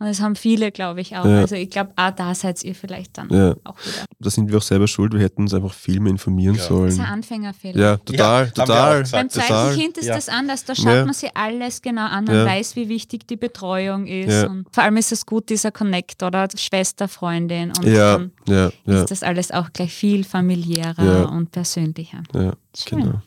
[0.01, 1.25] Und das haben viele, glaube ich, auch.
[1.25, 1.39] Ja.
[1.39, 3.55] Also ich glaube, ah, da seid ihr vielleicht dann Ja.
[3.65, 4.05] auch wieder.
[4.19, 5.13] da sind wir auch selber schuld.
[5.15, 6.63] Wir hätten uns einfach viel mehr informieren Ja.
[6.63, 7.09] Das ist ein sollen.
[7.09, 7.81] Anfängerfehler.
[7.81, 9.05] Ja, total, auch total.
[9.13, 9.79] Beim zweiten.
[9.81, 10.17] Kind ist Ja.
[10.17, 10.65] das anders.
[10.65, 11.05] Da schaut Ja.
[11.05, 12.45] man sich alles genau an und Ja.
[12.45, 14.33] weiß, wie wichtig die Betreuung ist.
[14.33, 14.47] Ja.
[14.49, 17.71] Und vor allem ist es gut, dieser Connect oder Schwester, Freundin.
[17.71, 21.25] Und Ja, dann ja, ja, ist das alles auch gleich viel familiärer Ja.
[21.27, 22.23] und persönlicher.
[22.35, 22.99] ja, Schön.
[23.01, 23.23] genau.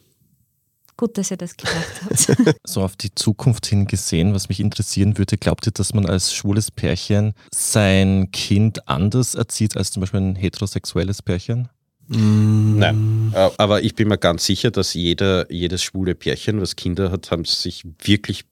[0.97, 2.57] Gut, dass ihr das gemacht habt.
[2.67, 6.33] So auf die Zukunft hin gesehen, was mich interessieren würde, glaubt ihr, dass man als
[6.33, 11.69] schwules Pärchen sein Kind anders erzieht als zum Beispiel ein heterosexuelles Pärchen?
[12.10, 13.31] Nein.
[13.36, 17.31] Äh, Aber ich bin mir ganz sicher, dass jeder, jedes schwule Pärchen, was Kinder hat,
[17.31, 18.45] haben sich wirklich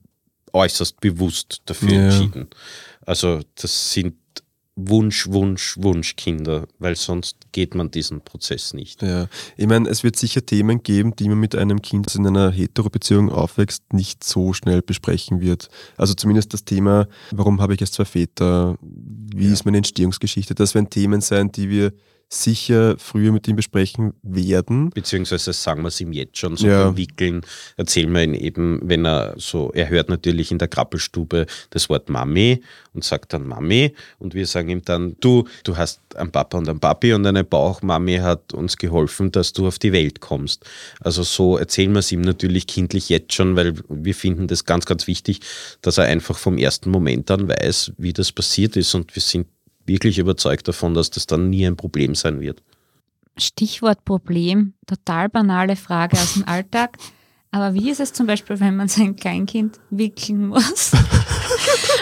[0.53, 2.03] äußerst bewusst dafür Ja.
[2.05, 2.47] entschieden.
[3.05, 4.15] Also das sind
[4.77, 9.01] Wunsch, Wunsch, Wunschkinder, weil sonst geht man diesen Prozess nicht.
[9.01, 12.27] Ja, ich meine, es wird sicher Themen geben, die man mit einem Kind, das in
[12.27, 15.69] einer Hetero-Beziehung aufwächst, nicht so schnell besprechen wird.
[15.95, 19.53] Also zumindest das Thema, warum habe ich jetzt zwei Väter, wie Ja.
[19.53, 21.93] ist meine Entstehungsgeschichte, das werden Themen sein, die wir
[22.29, 24.89] sicher früher mit ihm besprechen werden.
[24.89, 26.85] Beziehungsweise sagen wir es ihm jetzt schon, so Ja.
[26.85, 27.41] beim Wickeln
[27.77, 32.09] erzählen wir ihn eben, wenn er so, er hört natürlich in der Krabbelstube das Wort
[32.09, 36.57] Mami und sagt dann Mami und wir sagen ihm dann, du, du hast einen Papa
[36.57, 40.65] und einen Papi und eine Bauchmami hat uns geholfen, dass du auf die Welt kommst.
[40.99, 44.85] Also so erzählen wir es ihm natürlich kindlich jetzt schon, weil wir finden das ganz,
[44.85, 45.41] ganz wichtig,
[45.81, 49.47] dass er einfach vom ersten Moment an weiß, wie das passiert ist und wir sind
[49.86, 52.62] wirklich überzeugt davon, dass das dann nie ein Problem sein wird.
[53.38, 56.98] Stichwort Problem, total banale Frage aus dem Alltag.
[57.52, 60.91] Aber wie ist es zum Beispiel, wenn man sein Kleinkind wickeln muss?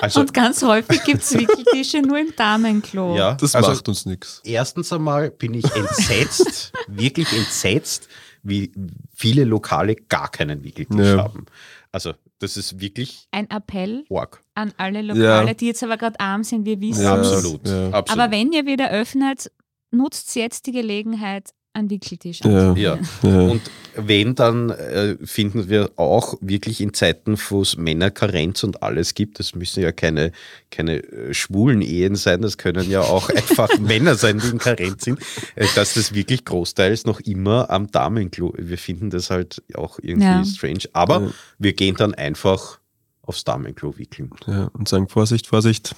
[0.02, 3.16] Also und ganz häufig gibt es Wickeltische nur im Damenklo.
[3.16, 4.42] ja, Das also macht uns nichts.
[4.44, 8.10] erstens einmal bin ich entsetzt, wirklich entsetzt,
[8.42, 8.74] wie
[9.16, 11.20] viele Lokale gar keinen Wickeltisch Ja.
[11.20, 11.46] haben.
[11.94, 14.42] Also das ist wirklich Ein Appell arg.
[14.56, 15.54] an alle Lokale, Ja.
[15.54, 17.68] die jetzt aber gerade arm sind, wir wissen Ja, Absolut.
[17.68, 17.90] ja.
[17.92, 18.10] Absolut.
[18.22, 19.52] Aber wenn ihr wieder öffnet,
[19.92, 22.70] nutzt jetzt die Gelegenheit, Wickeltisch Ja.
[22.72, 23.08] anzubieten.
[23.24, 23.30] ja.
[23.30, 23.42] Ja.
[23.52, 23.62] Und
[23.96, 29.40] wenn, dann äh, finden wir auch wirklich in Zeiten, wo es Männerkarenz und alles gibt,
[29.40, 30.32] das müssen ja keine,
[30.72, 35.04] keine äh, schwulen Ehen sein, das können ja auch einfach Männer sein, die in Karenz
[35.06, 35.20] sind,
[35.56, 40.26] äh, dass das wirklich großteils noch immer am Damenklo, wir finden das halt auch irgendwie
[40.28, 40.46] Ja.
[40.46, 41.32] strange, aber Ja.
[41.60, 42.80] wir gehen dann einfach
[43.24, 44.32] aufs Damenklo wickeln.
[44.48, 45.96] Ja, und sagen, Vorsicht, Vorsicht.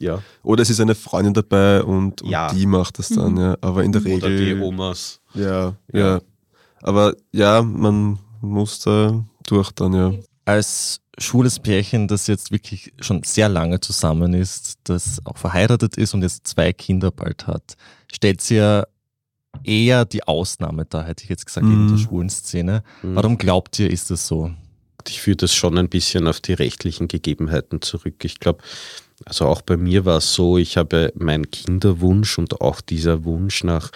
[0.00, 0.22] Ja.
[0.42, 2.52] Oder es ist eine Freundin dabei und, und Ja.
[2.52, 3.56] die macht das dann, ja.
[3.60, 4.62] Aber in der Oder die Regel.
[4.62, 5.20] Omas.
[5.34, 6.00] Ja, Ja.
[6.00, 6.20] ja,
[6.82, 10.12] Aber ja, man muss da durch dann, ja.
[10.44, 16.12] Als schwules Pärchen, das jetzt wirklich schon sehr lange zusammen ist, das auch verheiratet ist
[16.12, 17.74] und jetzt zwei Kinder bald hat,
[18.12, 18.84] stellt sie ja
[19.62, 21.90] eher die Ausnahme da, hätte ich jetzt gesagt, in Mhm.
[21.92, 22.82] der schwulen Szene.
[23.02, 23.14] Mhm.
[23.14, 24.50] Warum glaubt ihr, ist das so?
[25.06, 28.24] Ich führe das schon ein bisschen auf die rechtlichen Gegebenheiten zurück.
[28.24, 28.62] Ich glaube,
[29.24, 33.64] also auch bei mir war es so, ich habe meinen Kinderwunsch und auch dieser Wunsch
[33.64, 33.90] nach,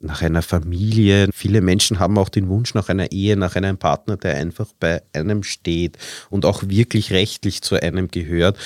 [0.00, 1.28] nach einer Familie.
[1.32, 5.02] Viele Menschen haben auch den Wunsch nach einer Ehe, nach einem Partner, der einfach bei
[5.12, 5.96] einem steht
[6.30, 8.58] und auch wirklich rechtlich zu einem gehört.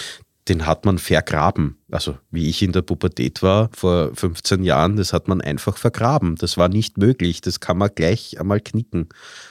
[0.49, 1.79] Den hat man vergraben.
[1.89, 6.35] Also wie ich in der Pubertät war vor 15 Jahren, das hat man einfach vergraben.
[6.35, 7.43] Das war nicht möglich.
[7.43, 9.09] Das kann man gleich einmal knicken.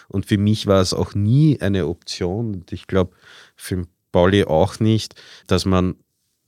[0.09, 2.55] Und für mich war es auch nie eine Option.
[2.55, 3.15] Und ich glaube,
[3.55, 5.15] für Pauli auch nicht,
[5.47, 5.95] dass man,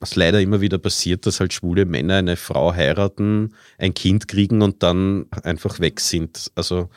[0.03, 4.61] was leider immer wieder passiert, dass halt schwule Männer eine Frau heiraten, ein Kind kriegen
[4.61, 6.51] und dann einfach weg sind.
[6.55, 6.89] Also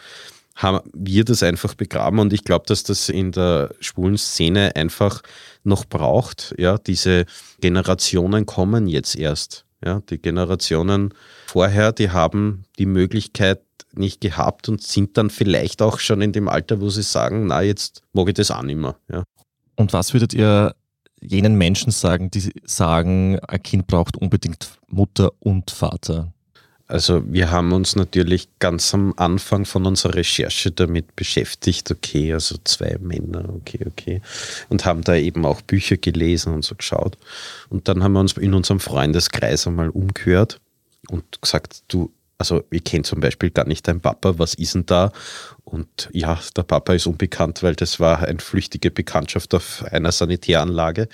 [0.56, 5.22] haben wir das einfach begraben und ich glaube, dass das in der schwulen Szene einfach
[5.62, 6.52] noch braucht.
[6.58, 7.26] Ja, diese
[7.60, 9.66] Generationen kommen jetzt erst.
[9.84, 11.14] Ja, die Generationen
[11.46, 13.60] vorher, die haben die Möglichkeit
[13.92, 17.62] nicht gehabt und sind dann vielleicht auch schon in dem Alter, wo sie sagen, na,
[17.62, 18.96] jetzt mag ich das auch nicht mehr.
[19.08, 19.22] Ja.
[19.76, 20.74] Und was würdet ihr
[21.20, 26.32] jenen Menschen sagen, die sagen, ein Kind braucht unbedingt Mutter und Vater?
[26.88, 32.56] Also wir haben uns natürlich ganz am Anfang von unserer Recherche damit beschäftigt, okay, also
[32.62, 34.22] zwei Männer, okay, okay,
[34.68, 37.18] und haben da eben auch Bücher gelesen und so geschaut.
[37.70, 40.60] Und dann haben wir uns in unserem Freundeskreis einmal umgehört
[41.08, 44.86] und gesagt, du, also ich kenne zum Beispiel gar nicht deinen Papa, was ist denn
[44.86, 45.12] da?
[45.64, 51.08] Und ja, der Papa ist unbekannt, weil das war eine flüchtige Bekanntschaft auf einer Sanitäranlage.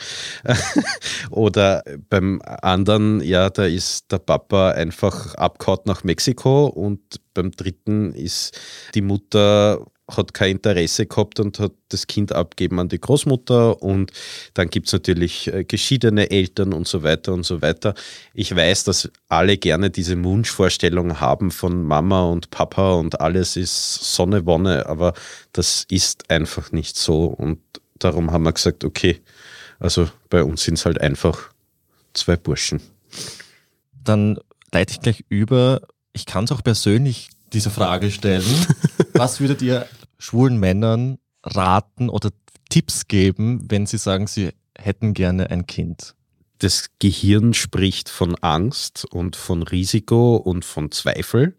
[1.31, 7.01] Oder beim anderen, ja, da ist der Papa einfach abgehauen nach Mexiko und
[7.35, 8.59] beim dritten ist
[8.95, 14.13] die Mutter hat kein Interesse gehabt und hat das Kind abgeben an die Großmutter und
[14.55, 17.95] dann gibt es natürlich äh, geschiedene Eltern und so weiter und so weiter.
[18.35, 24.15] Ich weiß, dass alle gerne diese Wunschvorstellung haben von Mama und Papa und alles ist
[24.15, 25.15] Sonne, Wonne, aber
[25.53, 27.61] das ist einfach nicht so und
[27.99, 29.21] darum haben wir gesagt, okay,
[29.79, 31.51] also bei uns sind es halt einfach
[32.15, 32.81] zwei Burschen.
[34.05, 34.39] Dann
[34.73, 35.83] leite ich gleich über.
[36.13, 38.45] Ich kann es auch persönlich diese Frage stellen.
[39.15, 39.87] Was würdet ihr
[40.19, 42.31] schwulen Männern raten oder
[42.69, 46.15] Tipps geben, wenn sie sagen, sie hätten gerne ein Kind?
[46.59, 51.57] Das Gehirn spricht von Angst und von Risiko und von Zweifel,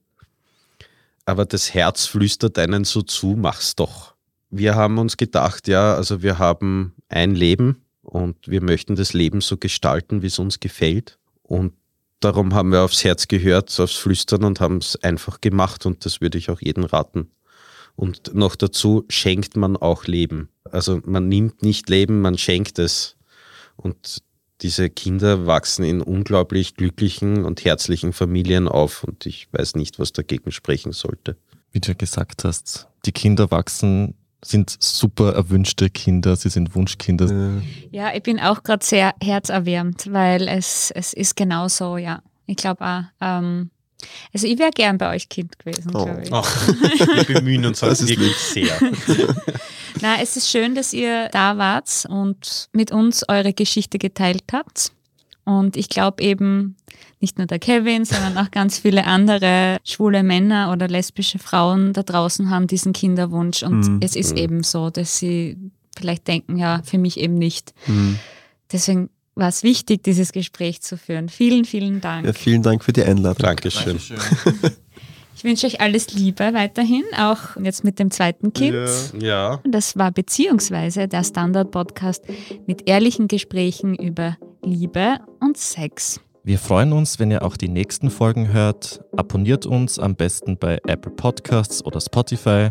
[1.25, 4.13] aber das Herz flüstert einen so zu, mach's doch.
[4.49, 9.41] Wir haben uns gedacht, ja, also wir haben ein Leben und wir möchten das Leben
[9.41, 11.17] so gestalten, wie es uns gefällt.
[11.41, 11.73] Und
[12.23, 16.21] darum haben wir aufs Herz gehört, aufs Flüstern und haben es einfach gemacht und das
[16.21, 17.31] würde ich auch jedem raten.
[17.95, 20.49] Und noch dazu schenkt man auch Leben.
[20.63, 23.15] Also man nimmt nicht Leben, man schenkt es.
[23.75, 24.23] Und
[24.61, 30.13] diese Kinder wachsen in unglaublich glücklichen und herzlichen Familien auf und ich weiß nicht, was
[30.13, 31.37] dagegen sprechen sollte.
[31.71, 34.15] Wie du gesagt hast, die Kinder wachsen,
[34.45, 37.61] sind super erwünschte Kinder, sie sind Wunschkinder.
[37.91, 38.13] Ja.
[38.13, 42.21] Ich bin auch gerade sehr herzerwärmt, weil es, es ist genau so, ja.
[42.45, 43.69] Ich glaube auch, ähm,
[44.33, 46.05] also ich wäre gern bei euch Kind gewesen, Oh.
[46.05, 46.29] glaube ich.
[47.27, 48.73] wir bemühen uns Das ist wirklich sehr.
[50.01, 54.91] Na, es ist schön, dass ihr da wart und mit uns eure Geschichte geteilt habt.
[55.45, 56.75] Und ich glaube eben,
[57.19, 62.03] nicht nur der Kevin, sondern auch ganz viele andere schwule Männer oder lesbische Frauen da
[62.03, 63.63] draußen haben diesen Kinderwunsch.
[63.63, 63.99] Und Mhm.
[64.01, 65.57] es ist eben so, dass sie
[65.97, 67.73] vielleicht denken, ja, für mich eben nicht.
[67.87, 68.19] Mhm.
[68.71, 71.27] Deswegen war es wichtig, dieses Gespräch zu führen.
[71.29, 72.25] Vielen, vielen Dank.
[72.25, 73.43] ja, vielen Dank für die Einladung.
[73.45, 73.99] Dankeschön.
[75.35, 78.75] Ich wünsche euch alles Liebe weiterhin, auch jetzt mit dem zweiten Kind.
[79.19, 79.59] Ja.
[79.65, 82.23] Das war beziehungsweise der Standard-Podcast
[82.65, 86.19] mit ehrlichen Gesprächen über Liebe und Sex.
[86.43, 89.01] Wir freuen uns, wenn ihr auch die nächsten Folgen hört.
[89.15, 92.69] Abonniert uns am besten bei Apple Podcasts oder Spotify.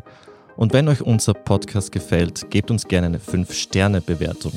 [0.56, 4.52] Und wenn euch unser Podcast gefällt, gebt uns gerne eine 5-Sterne-Bewertung.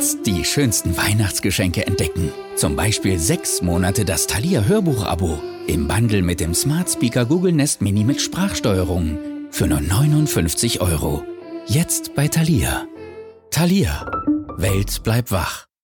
[0.00, 2.32] Jetzt die schönsten Weihnachtsgeschenke entdecken.
[2.56, 7.82] Zum Beispiel sechs Monate das Thalia Hörbuch-Abo im Bundle mit dem Smart Speaker Google Nest
[7.82, 9.18] Mini mit Sprachsteuerung
[9.50, 11.22] für nur 59 Euro.
[11.66, 12.86] Jetzt bei Thalia.
[13.50, 14.10] Thalia.
[14.56, 15.69] Welt bleibt wach.